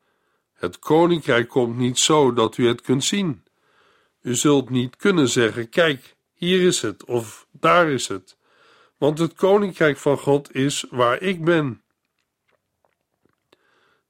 Het 0.53 0.79
koninkrijk 0.79 1.49
komt 1.49 1.77
niet 1.77 1.99
zo 1.99 2.33
dat 2.33 2.57
u 2.57 2.67
het 2.67 2.81
kunt 2.81 3.03
zien. 3.03 3.43
U 4.21 4.35
zult 4.35 4.69
niet 4.69 4.95
kunnen 4.95 5.29
zeggen: 5.29 5.69
Kijk, 5.69 6.15
hier 6.33 6.61
is 6.61 6.81
het, 6.81 7.05
of 7.05 7.47
daar 7.51 7.89
is 7.89 8.07
het, 8.07 8.37
want 8.97 9.19
het 9.19 9.33
koninkrijk 9.33 9.97
van 9.97 10.17
God 10.17 10.55
is 10.55 10.85
waar 10.89 11.21
ik 11.21 11.45
ben. 11.45 11.81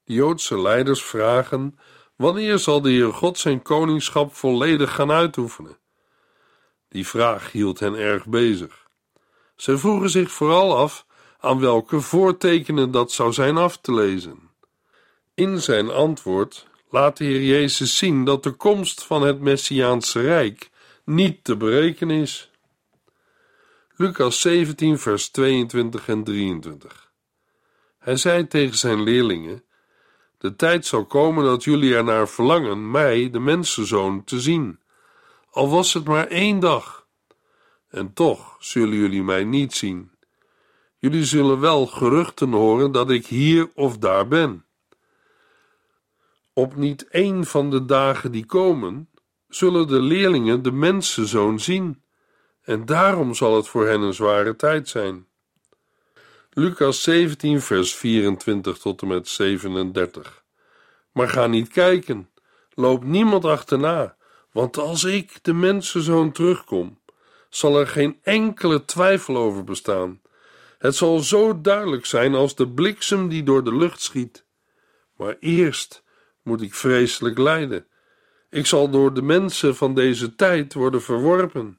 De 0.04 0.12
Joodse 0.12 0.60
leiders 0.60 1.02
vragen: 1.02 1.78
Wanneer 2.16 2.58
zal 2.58 2.80
de 2.80 2.90
Heer 2.90 3.12
God 3.12 3.38
zijn 3.38 3.62
koningschap 3.62 4.34
volledig 4.34 4.94
gaan 4.94 5.10
uitoefenen? 5.10 5.78
Die 6.88 7.06
vraag 7.06 7.52
hield 7.52 7.80
hen 7.80 7.94
erg 7.94 8.26
bezig. 8.26 8.86
Ze 9.56 9.78
vroegen 9.78 10.10
zich 10.10 10.30
vooral 10.30 10.76
af 10.76 11.06
aan 11.38 11.60
welke 11.60 12.00
voortekenen 12.00 12.90
dat 12.90 13.12
zou 13.12 13.32
zijn 13.32 13.56
af 13.56 13.76
te 13.76 13.94
lezen. 13.94 14.47
In 15.38 15.62
zijn 15.62 15.90
antwoord 15.90 16.66
laat 16.90 17.16
de 17.16 17.24
Heer 17.24 17.42
Jezus 17.42 17.96
zien 17.96 18.24
dat 18.24 18.42
de 18.42 18.50
komst 18.50 19.04
van 19.04 19.22
het 19.22 19.40
Messiaanse 19.40 20.20
Rijk 20.20 20.70
niet 21.04 21.44
te 21.44 21.56
berekenen 21.56 22.20
is. 22.20 22.50
Lucas 23.96 24.40
17, 24.40 24.98
vers 24.98 25.28
22 25.28 26.08
en 26.08 26.24
23. 26.24 27.12
Hij 27.98 28.16
zei 28.16 28.46
tegen 28.46 28.76
zijn 28.76 29.02
leerlingen: 29.02 29.64
De 30.38 30.56
tijd 30.56 30.86
zal 30.86 31.06
komen 31.06 31.44
dat 31.44 31.64
jullie 31.64 31.94
ernaar 31.94 32.28
verlangen 32.28 32.90
mij, 32.90 33.30
de 33.30 33.40
mensenzoon, 33.40 34.24
te 34.24 34.40
zien, 34.40 34.80
al 35.50 35.68
was 35.68 35.92
het 35.92 36.04
maar 36.04 36.26
één 36.26 36.60
dag. 36.60 37.06
En 37.90 38.12
toch 38.12 38.56
zullen 38.58 38.96
jullie 38.96 39.22
mij 39.22 39.44
niet 39.44 39.74
zien. 39.74 40.10
Jullie 40.98 41.24
zullen 41.24 41.60
wel 41.60 41.86
geruchten 41.86 42.52
horen 42.52 42.92
dat 42.92 43.10
ik 43.10 43.26
hier 43.26 43.70
of 43.74 43.98
daar 43.98 44.28
ben. 44.28 44.66
Op 46.58 46.76
niet 46.76 47.08
één 47.08 47.44
van 47.44 47.70
de 47.70 47.84
dagen 47.84 48.32
die 48.32 48.46
komen, 48.46 49.08
zullen 49.48 49.86
de 49.86 50.00
leerlingen 50.00 50.62
de 50.62 50.72
mensenzoon 50.72 51.60
zien, 51.60 52.02
en 52.62 52.84
daarom 52.84 53.34
zal 53.34 53.56
het 53.56 53.68
voor 53.68 53.86
hen 53.86 54.00
een 54.00 54.14
zware 54.14 54.56
tijd 54.56 54.88
zijn. 54.88 55.26
Lucas 56.50 57.02
17, 57.02 57.60
vers 57.60 57.94
24 57.94 58.78
tot 58.78 59.02
en 59.02 59.08
met 59.08 59.28
37. 59.28 60.44
Maar 61.12 61.28
ga 61.28 61.46
niet 61.46 61.68
kijken, 61.68 62.30
loop 62.74 63.04
niemand 63.04 63.44
achterna, 63.44 64.16
want 64.52 64.78
als 64.78 65.04
ik, 65.04 65.38
de 65.42 65.52
mensenzoon, 65.52 66.32
terugkom, 66.32 67.00
zal 67.48 67.78
er 67.78 67.86
geen 67.86 68.18
enkele 68.22 68.84
twijfel 68.84 69.36
over 69.36 69.64
bestaan. 69.64 70.20
Het 70.78 70.94
zal 70.94 71.18
zo 71.18 71.60
duidelijk 71.60 72.06
zijn 72.06 72.34
als 72.34 72.54
de 72.54 72.68
bliksem 72.68 73.28
die 73.28 73.42
door 73.42 73.64
de 73.64 73.76
lucht 73.76 74.00
schiet. 74.00 74.44
Maar 75.16 75.36
eerst 75.40 76.06
moet 76.48 76.62
ik 76.62 76.74
vreselijk 76.74 77.38
lijden. 77.38 77.86
Ik 78.50 78.66
zal 78.66 78.90
door 78.90 79.14
de 79.14 79.22
mensen 79.22 79.76
van 79.76 79.94
deze 79.94 80.34
tijd 80.34 80.74
worden 80.74 81.02
verworpen. 81.02 81.78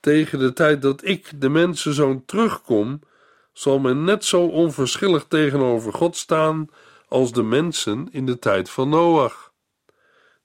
Tegen 0.00 0.38
de 0.38 0.52
tijd 0.52 0.82
dat 0.82 1.04
ik, 1.04 1.40
de 1.40 1.48
mensenzoon, 1.48 2.24
terugkom, 2.24 3.00
zal 3.52 3.78
men 3.78 4.04
net 4.04 4.24
zo 4.24 4.46
onverschillig 4.46 5.24
tegenover 5.28 5.92
God 5.92 6.16
staan 6.16 6.68
als 7.08 7.32
de 7.32 7.42
mensen 7.42 8.08
in 8.10 8.26
de 8.26 8.38
tijd 8.38 8.70
van 8.70 8.88
Noach. 8.88 9.52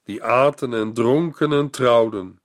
Die 0.03 0.23
aten 0.23 0.73
en 0.73 0.93
dronken 0.93 1.51
en 1.51 1.69
trouwden. 1.69 2.41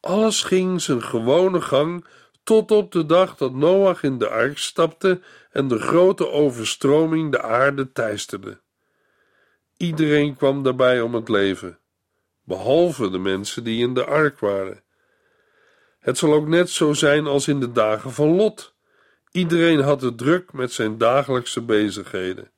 Alles 0.00 0.42
ging 0.42 0.80
zijn 0.80 1.02
gewone 1.02 1.60
gang 1.60 2.04
tot 2.42 2.70
op 2.70 2.92
de 2.92 3.06
dag 3.06 3.36
dat 3.36 3.54
Noach 3.54 4.02
in 4.02 4.18
de 4.18 4.28
ark 4.28 4.58
stapte 4.58 5.20
en 5.50 5.68
de 5.68 5.78
grote 5.78 6.30
overstroming 6.30 7.32
de 7.32 7.42
aarde 7.42 7.92
teisterde. 7.92 8.60
Iedereen 9.80 10.36
kwam 10.36 10.62
daarbij 10.62 11.00
om 11.00 11.14
het 11.14 11.28
leven, 11.28 11.78
behalve 12.44 13.10
de 13.10 13.18
mensen 13.18 13.64
die 13.64 13.82
in 13.82 13.94
de 13.94 14.04
ark 14.04 14.38
waren. 14.38 14.82
Het 15.98 16.18
zal 16.18 16.32
ook 16.32 16.46
net 16.46 16.70
zo 16.70 16.92
zijn 16.92 17.26
als 17.26 17.48
in 17.48 17.60
de 17.60 17.72
dagen 17.72 18.12
van 18.12 18.36
Lot. 18.36 18.74
Iedereen 19.30 19.80
had 19.80 20.00
het 20.00 20.18
druk 20.18 20.52
met 20.52 20.72
zijn 20.72 20.98
dagelijkse 20.98 21.60
bezigheden: 21.60 22.50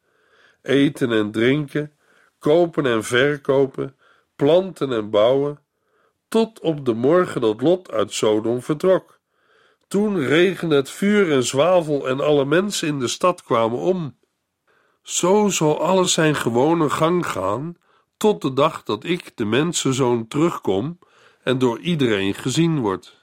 eten 0.63 1.13
en 1.13 1.31
drinken, 1.31 1.93
kopen 2.39 2.87
en 2.87 3.05
verkopen, 3.05 3.97
planten 4.37 4.93
en 4.93 5.11
bouwen, 5.11 5.61
tot 6.29 6.61
op 6.61 6.85
de 6.85 6.95
morgen 6.95 7.41
dat 7.41 7.61
Lot 7.61 7.91
uit 7.91 8.13
Sodom 8.13 8.63
vertrok. 8.63 9.21
Toen 9.89 10.27
regende 10.27 10.75
het 10.75 10.91
vuur 10.91 11.33
en 11.33 11.45
zwavel 11.45 12.09
en 12.09 12.21
alle 12.21 12.45
mensen 12.45 12.89
in 12.89 12.99
de 12.99 13.09
stad 13.09 13.43
kwamen 13.43 13.79
om. 13.79 14.21
Zo 15.03 15.49
zal 15.49 15.81
alles 15.81 16.13
zijn 16.13 16.35
gewone 16.35 16.91
gang 16.91 17.27
gaan, 17.27 17.77
tot 18.17 18.43
de 18.43 18.53
dag 18.53 18.83
dat 18.83 19.05
ik, 19.05 19.33
de 19.35 19.45
mensenzoon, 19.45 20.29
terugkom 20.29 20.99
en 21.43 21.59
door 21.59 21.79
iedereen 21.79 22.35
gezien 22.35 22.81
word. 22.81 23.21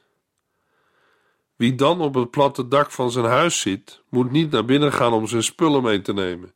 Wie 1.56 1.76
dan 1.76 2.02
op 2.02 2.13
het 2.13 2.32
platte 2.32 2.68
dak 2.68 2.92
van 2.92 3.12
zijn 3.12 3.26
huis 3.26 3.60
zit, 3.60 4.02
moet 4.10 4.32
niet 4.32 4.52
naar 4.52 4.65
binnen 4.65 4.94
gaan 4.94 5.13
om 5.13 5.28
zijn 5.28 5.44
spullen 5.44 5.84
mee 5.84 6.02
te 6.02 6.13
nemen. 6.13 6.54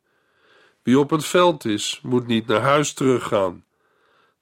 Wie 0.82 0.98
op 0.98 1.10
het 1.10 1.24
veld 1.24 1.64
is, 1.64 2.00
moet 2.02 2.26
niet 2.26 2.46
naar 2.46 2.60
huis 2.60 2.92
teruggaan. 2.92 3.64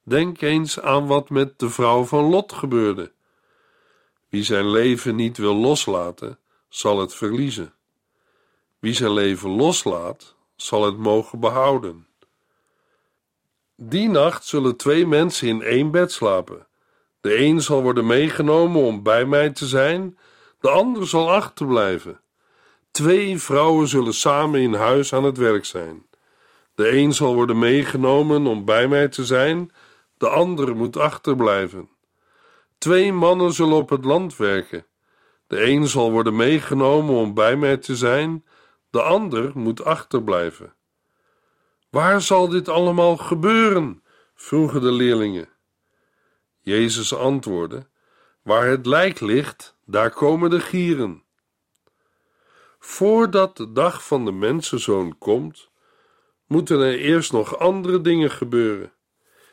Denk 0.03 0.41
eens 0.41 0.81
aan 0.81 1.07
wat 1.07 1.31
met 1.31 1.59
de 1.59 1.71
vrouw 1.71 2.05
van 2.05 2.25
Lot 2.25 2.53
gebeurde. 2.53 3.13
Wie 4.29 4.45
zijn 4.45 4.71
leven 4.71 5.17
niet 5.17 5.37
wil 5.37 5.55
loslaten, 5.55 6.39
zal 6.69 7.01
het 7.01 7.15
verliezen. 7.15 7.75
Wie 8.79 8.95
zijn 8.95 9.13
leven 9.13 9.51
loslaat, 9.51 10.37
zal 10.63 10.85
het 10.85 10.97
mogen 10.97 11.41
behouden. 11.41 12.07
Die 13.77 14.09
nacht 14.09 14.47
zullen 14.47 14.77
twee 14.77 15.07
mensen 15.07 15.49
in 15.49 15.63
één 15.63 15.91
bed 15.91 16.13
slapen. 16.13 16.67
De 17.21 17.39
een 17.39 17.61
zal 17.61 17.83
worden 17.83 18.07
meegenomen 18.07 18.83
om 18.83 19.03
bij 19.03 19.25
mij 19.25 19.51
te 19.51 19.67
zijn, 19.67 20.19
de 20.61 20.71
ander 20.71 21.09
zal 21.09 21.31
achterblijven. 21.31 22.21
Twee 22.91 23.39
vrouwen 23.39 23.89
zullen 23.89 24.15
samen 24.15 24.61
in 24.61 24.75
huis 24.75 25.13
aan 25.13 25.25
het 25.25 25.37
werk 25.37 25.65
zijn. 25.65 26.07
De 26.75 26.97
een 26.97 27.13
zal 27.13 27.35
worden 27.35 27.59
meegenomen 27.59 28.47
om 28.47 28.65
bij 28.65 28.89
mij 28.89 29.09
te 29.09 29.25
zijn, 29.25 29.73
de 30.19 30.29
andere 30.29 30.75
moet 30.75 30.97
achterblijven. 30.97 31.89
Twee 32.79 33.13
mannen 33.13 33.53
zullen 33.53 33.77
op 33.77 33.89
het 33.89 34.05
land 34.05 34.37
werken. 34.37 34.87
De 35.47 35.65
een 35.65 35.89
zal 35.89 36.11
worden 36.11 36.37
meegenomen 36.37 37.15
om 37.15 37.35
bij 37.35 37.57
mij 37.57 37.77
te 37.77 37.97
zijn, 37.97 38.45
de 38.93 39.03
ander 39.03 39.51
moet 39.55 39.85
achterblijven. 39.85 40.75
Waar 41.91 42.21
zal 42.21 42.49
dit 42.49 42.69
allemaal 42.69 43.17
gebeuren? 43.17 44.03
vroegen 44.35 44.81
de 44.81 44.93
leerlingen. 44.93 45.49
Jezus 46.61 47.15
antwoordde: 47.15 47.87
Waar 48.43 48.67
het 48.67 48.87
lijk 48.87 49.21
ligt, 49.21 49.77
daar 49.85 50.11
komen 50.11 50.51
de 50.51 50.61
gieren. 50.61 51.23
Voordat 52.79 53.57
de 53.57 53.73
dag 53.73 54.07
van 54.07 54.25
de 54.25 54.33
mensenzoon 54.33 55.19
komt, 55.19 55.71
moeten 56.47 56.81
er 56.81 56.99
eerst 56.99 57.33
nog 57.33 57.59
andere 57.59 58.01
dingen 58.01 58.31
gebeuren. 58.31 58.93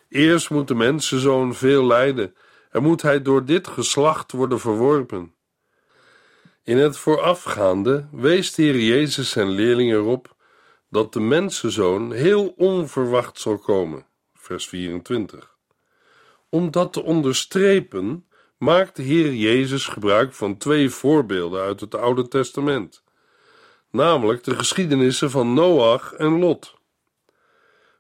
Eerst 0.10 0.49
moet 0.49 0.67
de 0.67 0.75
mensenzoon 0.75 1.54
veel 1.54 1.86
lijden 1.86 2.36
en 2.69 2.84
moet 2.84 3.02
hij 3.02 3.21
door 3.21 3.45
dit 3.45 3.67
geslacht 3.67 4.32
worden 4.32 4.60
verworpen. 4.60 5.34
In 6.69 6.77
het 6.77 6.97
voorafgaande 6.97 8.08
wees 8.12 8.53
de 8.53 8.62
Heer 8.62 8.79
Jezus 8.79 9.29
zijn 9.29 9.49
leerlingen 9.49 9.95
erop 9.95 10.36
dat 10.89 11.13
de 11.13 11.19
mensenzoon 11.19 12.12
heel 12.12 12.53
onverwacht 12.58 13.39
zal 13.39 13.58
komen. 13.58 14.05
Vers 14.34 14.67
24. 14.67 15.55
Om 16.49 16.71
dat 16.71 16.93
te 16.93 17.03
onderstrepen, 17.03 18.25
maakt 18.58 18.95
de 18.95 19.01
Heer 19.01 19.34
Jezus 19.34 19.86
gebruik 19.86 20.34
van 20.34 20.58
twee 20.58 20.89
voorbeelden 20.89 21.62
uit 21.62 21.79
het 21.79 21.95
Oude 21.95 22.27
Testament, 22.27 23.03
namelijk 23.91 24.43
de 24.43 24.55
geschiedenissen 24.55 25.32
van 25.32 25.53
Noach 25.53 26.13
en 26.13 26.39
Lot. 26.39 26.75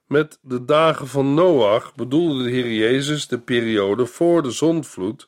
Met 0.05 0.39
de 0.41 0.65
dagen 0.65 1.07
van 1.07 1.33
Noach 1.33 1.95
bedoelde 1.95 2.43
de 2.43 2.49
Heer 2.49 2.71
Jezus 2.73 3.27
de 3.27 3.39
periode 3.39 4.05
voor 4.05 4.43
de 4.43 4.51
zondvloed, 4.51 5.27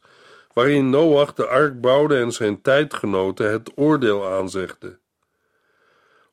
waarin 0.53 0.89
Noach 0.89 1.33
de 1.33 1.47
ark 1.47 1.81
bouwde 1.81 2.19
en 2.19 2.31
zijn 2.31 2.61
tijdgenoten 2.61 3.51
het 3.51 3.71
oordeel 3.75 4.27
aanzegde. 4.27 4.99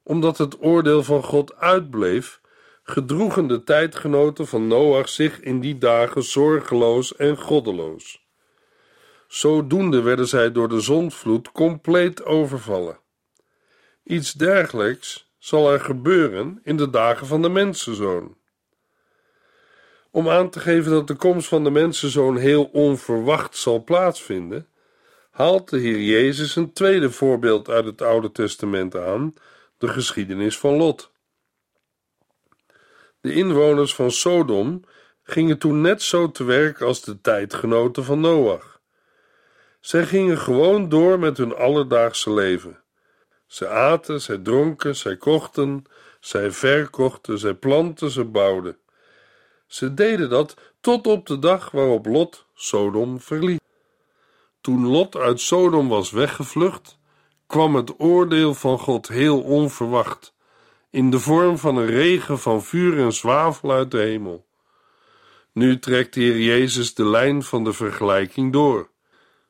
Omdat 0.03 0.39
het 0.39 0.63
oordeel 0.63 1.03
van 1.03 1.23
God 1.23 1.57
uitbleef, 1.57 2.41
gedroegen 2.83 3.47
de 3.47 3.65
tijdgenoten 3.65 4.47
van 4.47 4.67
Noach 4.67 5.09
zich 5.09 5.41
in 5.41 5.61
die 5.61 5.79
dagen 5.79 6.23
zorgeloos 6.23 7.17
en 7.17 7.37
goddeloos. 7.37 8.27
Zodoende 9.27 10.03
werden 10.03 10.29
zij 10.29 10.53
door 10.53 10.69
de 10.69 10.81
zondvloed 10.81 11.53
compleet 11.53 12.25
overvallen. 12.25 13.01
Iets 14.05 14.33
dergelijks 14.33 15.33
zal 15.39 15.73
er 15.73 15.81
gebeuren 15.81 16.61
in 16.63 16.77
de 16.77 16.91
dagen 16.91 17.27
van 17.27 17.43
de 17.43 17.49
mensenzoon. 17.49 18.38
Om 20.11 20.29
aan 20.29 20.51
te 20.51 20.61
geven 20.61 20.91
dat 20.91 21.07
de 21.07 21.15
komst 21.15 21.49
van 21.49 21.65
de 21.65 21.71
mensenzoon 21.71 22.37
heel 22.37 22.65
onverwacht 22.65 23.57
zal 23.57 23.85
plaatsvinden, 23.85 24.69
haalt 25.31 25.71
de 25.71 25.79
Heer 25.79 26.01
Jezus 26.01 26.57
een 26.57 26.73
tweede 26.73 27.11
voorbeeld 27.11 27.69
uit 27.69 27.85
het 27.85 28.03
Oude 28.03 28.33
Testament 28.33 28.97
aan, 28.97 29.35
de 29.79 29.89
geschiedenis 29.89 30.59
van 30.59 30.77
Lot. 30.77 31.13
De 33.21 33.33
inwoners 33.33 33.95
van 33.95 34.11
Sodom 34.11 34.85
gingen 35.23 35.59
toen 35.59 35.81
net 35.81 36.03
zo 36.03 36.31
te 36.31 36.45
werk 36.45 36.81
als 36.81 37.01
de 37.03 37.21
tijdgenoten 37.21 38.05
van 38.05 38.21
Noach. 38.21 38.81
Zij 39.81 40.07
gingen 40.07 40.39
gewoon 40.39 40.89
door 40.89 41.19
met 41.19 41.37
hun 41.37 41.55
alledaagse 41.55 42.33
leven. 42.33 42.83
Ze 43.47 43.69
aten, 43.69 44.21
zij 44.21 44.39
dronken, 44.39 44.97
zij 44.97 45.17
kochten, 45.17 45.85
zij 46.21 46.51
verkochten, 46.51 47.39
zij 47.39 47.55
planten, 47.55 48.11
ze 48.11 48.25
bouwden. 48.25 48.77
Ze 49.69 49.95
deden 49.95 50.29
dat 50.29 50.55
tot 50.81 51.07
op 51.07 51.27
de 51.27 51.39
dag 51.39 51.71
waarop 51.71 52.07
Lot 52.07 52.47
Sodom 52.55 53.21
verliet. 53.21 53.61
Toen 54.61 54.87
Lot 54.87 55.17
uit 55.17 55.41
Sodom 55.41 55.89
was 55.89 56.11
weggevlucht, 56.11 56.99
kwam 57.47 57.75
het 57.75 58.01
oordeel 58.01 58.55
van 58.55 58.79
God 58.79 59.09
heel 59.09 59.41
onverwacht, 59.41 60.35
in 60.91 61.11
de 61.11 61.19
vorm 61.19 61.59
van 61.59 61.77
een 61.77 61.87
regen 61.87 62.39
van 62.39 62.63
vuur 62.63 62.99
en 62.99 63.13
zwavel 63.13 63.71
uit 63.71 63.91
de 63.91 63.99
hemel. 63.99 64.47
Nu 65.53 65.79
trekt 65.79 66.15
de 66.15 66.21
Heer 66.21 66.41
Jezus 66.41 66.95
de 66.95 67.05
lijn 67.05 67.43
van 67.43 67.65
de 67.65 67.73
vergelijking 67.73 68.53
door. 68.53 68.91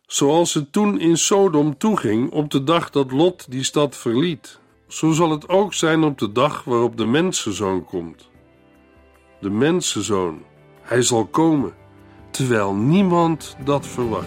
Zoals 0.07 0.55
het 0.55 0.73
toen 0.73 1.01
in 1.01 1.17
Sodom 1.17 1.79
toeging 1.79 2.31
op 2.31 2.51
de 2.51 2.65
dag 2.65 2.91
dat 2.91 3.13
Lot 3.13 3.51
die 3.51 3.63
stad 3.65 3.97
verliet, 3.97 4.59
zo 4.89 5.13
zal 5.13 5.31
het 5.31 5.49
ook 5.49 5.75
zijn 5.75 6.03
op 6.03 6.19
de 6.19 6.33
dag 6.33 6.65
waarop 6.65 6.97
de 6.97 7.07
mensenzoon 7.07 7.85
komt 7.85 8.29
de 9.40 9.51
mensenzoon. 9.51 10.42
Hij 10.83 11.03
zal 11.03 11.27
komen, 11.27 11.72
terwijl 12.31 12.74
niemand 12.74 13.57
dat 13.64 13.87
verwacht. 13.87 14.27